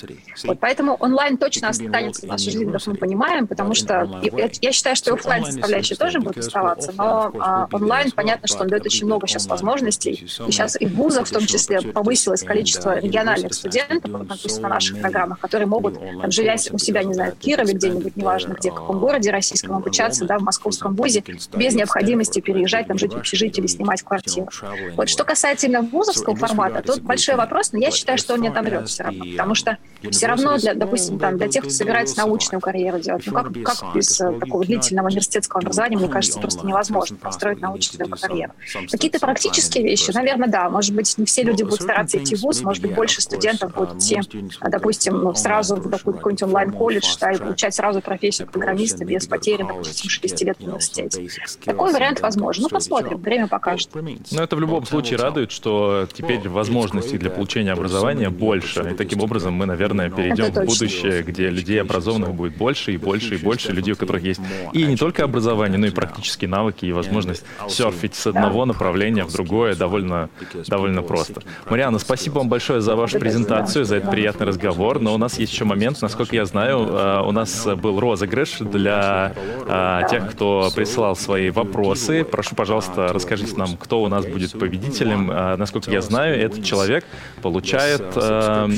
Вот, 0.44 0.60
поэтому 0.60 0.96
онлайн 1.00 1.38
точно 1.38 1.70
останется 1.70 2.26
в 2.26 2.30
нашей 2.30 2.52
жизни, 2.52 2.72
как 2.72 2.86
мы 2.86 2.96
понимаем, 2.96 3.48
потому 3.48 3.74
что 3.74 4.22
я, 4.62 4.72
считаю, 4.72 4.96
что 4.96 5.13
офлайн 5.13 5.46
составляющая 5.46 5.96
тоже 5.96 6.20
будет 6.20 6.38
оставаться, 6.38 6.91
но 6.96 7.32
а, 7.39 7.67
онлайн, 7.72 8.12
понятно, 8.12 8.48
что 8.48 8.62
он 8.62 8.67
дает 8.67 8.86
очень 8.86 9.06
много 9.06 9.28
сейчас 9.28 9.48
возможностей. 9.48 10.12
И 10.12 10.28
сейчас 10.52 10.80
и 10.80 10.86
в 10.86 10.96
вузах 10.96 11.28
в 11.28 11.32
том 11.32 11.46
числе 11.46 11.82
повысилось 11.82 12.44
количество 12.44 13.00
региональных 13.00 13.54
студентов, 13.54 14.21
допустим, 14.24 14.64
на 14.64 14.70
наших 14.70 14.92
наших 14.92 15.02
программах, 15.02 15.40
которые 15.40 15.68
могут, 15.68 16.00
там, 16.00 16.32
живя 16.32 16.56
у 16.72 16.78
себя, 16.78 17.04
не 17.04 17.14
знаю, 17.14 17.34
в 17.34 17.38
Кирове 17.38 17.74
где-нибудь, 17.74 18.16
неважно 18.16 18.54
где, 18.54 18.72
в 18.72 18.76
каком 18.76 19.00
городе 19.00 19.32
российском, 19.32 19.76
обучаться, 19.76 20.26
да, 20.26 20.38
в 20.38 20.42
московском 20.42 20.96
вузе, 20.96 21.24
без 21.56 21.76
необходимости 21.76 22.40
переезжать, 22.40 22.88
там, 22.88 22.98
жить 22.98 23.14
в 23.14 23.18
общежитии 23.18 23.62
или 23.62 23.68
снимать 23.68 24.02
квартиру. 24.02 24.50
Вот 24.96 25.10
что 25.10 25.24
касательно 25.24 25.82
вузовского 25.82 26.36
формата, 26.36 26.82
тут 26.82 27.02
большой 27.02 27.36
вопрос, 27.36 27.72
но 27.72 27.80
я 27.80 27.92
считаю, 27.92 28.18
что 28.18 28.34
он 28.34 28.42
не 28.42 28.50
отомрет 28.50 28.88
все 28.88 29.04
равно, 29.04 29.26
потому 29.32 29.56
что 29.56 29.78
все 30.10 30.28
равно, 30.28 30.58
для, 30.58 30.74
допустим, 30.74 31.20
там, 31.20 31.38
для 31.38 31.48
тех, 31.48 31.64
кто 31.64 31.72
собирается 31.72 32.18
научную 32.18 32.62
карьеру 32.62 33.00
делать, 33.00 33.24
ну 33.26 33.34
как, 33.34 33.54
как 33.64 33.96
без 33.96 34.20
э, 34.20 34.32
такого 34.40 34.66
длительного 34.66 35.08
университетского 35.08 35.62
образования, 35.62 35.98
мне 35.98 36.08
кажется, 36.08 36.40
просто 36.40 36.66
невозможно 36.66 37.18
построить 37.18 37.62
научную 37.62 38.10
карьеру. 38.10 38.54
Какие-то 38.90 39.20
практические 39.20 39.84
вещи, 39.84 40.12
наверное, 40.12 40.48
да, 40.50 40.70
может 40.70 40.96
быть, 40.96 41.18
не 41.18 41.26
все 41.26 41.44
люди 41.44 41.64
будут 41.64 41.82
стараться 41.82 42.18
идти 42.18 42.36
в 42.36 42.42
вуз, 42.42 42.62
может 42.62 42.82
быть, 42.82 42.94
больше 42.96 43.22
студентов 43.22 43.74
будут 43.74 43.98
идти, 43.98 44.20
допустим, 44.62 45.18
ну, 45.20 45.34
сразу 45.36 45.76
в 45.76 45.90
какой-нибудь 45.90 46.44
онлайн-колледж, 46.44 47.18
да, 47.20 47.32
и 47.32 47.38
получать 47.38 47.76
сразу 47.76 48.02
профессию 48.02 48.48
программиста 48.48 49.06
без 49.06 49.28
потери, 49.28 49.64
допустим, 49.64 50.10
6 50.10 50.44
лет 50.44 50.58
в 50.58 50.64
университете. 50.64 51.28
Такой 51.64 51.94
вариант 51.94 52.22
возможен. 52.22 52.64
Ну, 52.64 52.70
посмотрим, 52.70 53.18
время 53.18 53.48
покажет. 53.48 53.90
Но 53.94 54.44
это 54.44 54.56
в 54.56 54.60
любом 54.60 54.86
случае 54.86 55.18
радует, 55.18 55.52
что 55.52 56.08
теперь 56.12 56.48
возможностей 56.50 57.18
для 57.18 57.30
получения 57.30 57.72
образования 57.72 58.30
больше, 58.30 58.92
и 58.92 58.96
таким 58.96 59.22
образом 59.22 59.54
мы, 59.54 59.66
наверное, 59.66 59.90
наверное, 59.93 60.17
перейдем 60.17 60.51
в 60.51 60.65
будущее, 60.65 61.23
где 61.23 61.49
людей 61.49 61.82
образованных 61.82 62.34
будет 62.34 62.56
больше 62.56 62.93
и 62.93 62.97
больше 62.97 63.36
и 63.36 63.38
больше, 63.38 63.71
людей, 63.71 63.93
у 63.93 63.97
которых 63.97 64.23
есть 64.23 64.41
и 64.73 64.84
не 64.84 64.95
только 64.95 65.23
образование, 65.23 65.77
но 65.77 65.88
и 65.88 65.91
практические 65.91 66.49
навыки 66.49 66.86
и 66.86 66.91
возможность 66.91 67.43
серфить 67.69 68.15
с 68.15 68.27
одного 68.27 68.65
направления 68.65 69.23
в 69.23 69.32
другое 69.32 69.75
довольно, 69.75 70.30
довольно 70.67 71.01
просто. 71.01 71.41
Мариана, 71.69 71.99
спасибо 71.99 72.39
вам 72.39 72.49
большое 72.49 72.82
за 72.82 72.95
вашу 72.95 73.19
презентацию, 73.19 73.86
за 73.86 73.97
этот 73.97 74.12
приятный 74.12 74.47
разговор, 74.47 74.99
но 74.99 75.13
у 75.13 75.17
нас 75.17 75.39
есть 75.39 75.54
еще 75.54 75.65
момент, 75.65 76.01
насколько 76.01 76.36
я 76.36 76.45
знаю, 76.45 76.80
э, 76.80 77.21
у 77.25 77.32
нас 77.32 77.65
был 77.65 77.99
розыгрыш 77.99 78.60
для 78.60 79.34
э, 79.67 80.01
тех, 80.10 80.32
кто 80.32 80.69
присылал 80.75 81.15
свои 81.15 81.49
вопросы. 81.49 82.23
Прошу, 82.23 82.56
пожалуйста, 82.56 83.10
расскажите 83.13 83.56
нам, 83.56 83.77
кто 83.77 84.01
у 84.01 84.08
нас 84.08 84.25
будет 84.25 84.58
победителем. 84.58 85.32
Э, 85.32 85.56
насколько 85.56 85.91
я 85.91 86.01
знаю, 86.01 86.39
этот 86.39 86.63
человек 86.63 87.06
получает 87.41 88.01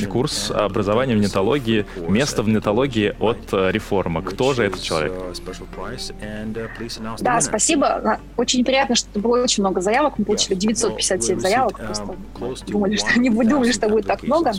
курс 0.08 0.52
образования 0.52 1.03
в 1.12 1.20
нетологии, 1.20 1.86
место 2.08 2.44
в 2.44 2.50
нетологии 2.50 3.16
от 3.20 3.52
реформа. 3.52 4.22
Кто 4.22 4.54
же 4.54 4.64
этот 4.64 4.82
человек? 4.82 5.14
Да, 7.20 7.42
спасибо. 7.42 8.20
Очень 8.38 8.64
приятно, 8.64 8.96
что 8.96 9.20
было 9.20 9.44
очень 9.44 9.64
много 9.64 9.82
заявок. 9.82 10.18
Мы 10.18 10.26
получили 10.26 10.56
957 10.56 11.40
заявок. 11.40 11.78
Просто 11.78 12.16
думали, 12.68 12.96
что 12.96 13.20
не 13.20 13.30
думали, 13.30 13.72
что 13.72 13.90
будет 13.90 14.08
так 14.08 14.24
много. 14.24 14.54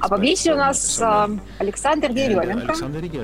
А 0.00 0.08
победитель 0.08 0.52
у 0.52 0.56
нас 0.56 1.00
Александр 1.58 2.10
Еременко. 2.10 2.74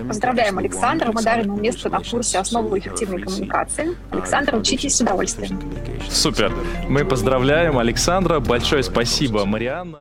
Поздравляем 0.09 0.59
Александра. 0.59 1.12
Мы 1.12 1.22
дарим 1.22 1.44
ему 1.46 1.57
место 1.59 1.88
на 1.88 2.01
курсе 2.01 2.38
«Основы 2.38 2.79
эффективной 2.79 3.22
коммуникации». 3.22 3.96
Александр, 4.11 4.57
учитесь 4.57 4.96
с 4.96 5.01
удовольствием. 5.01 5.61
Супер. 6.09 6.53
Мы 6.88 7.05
поздравляем 7.05 7.79
Александра. 7.79 8.40
Большое 8.40 8.83
спасибо, 8.83 9.44
Марианна. 9.44 10.01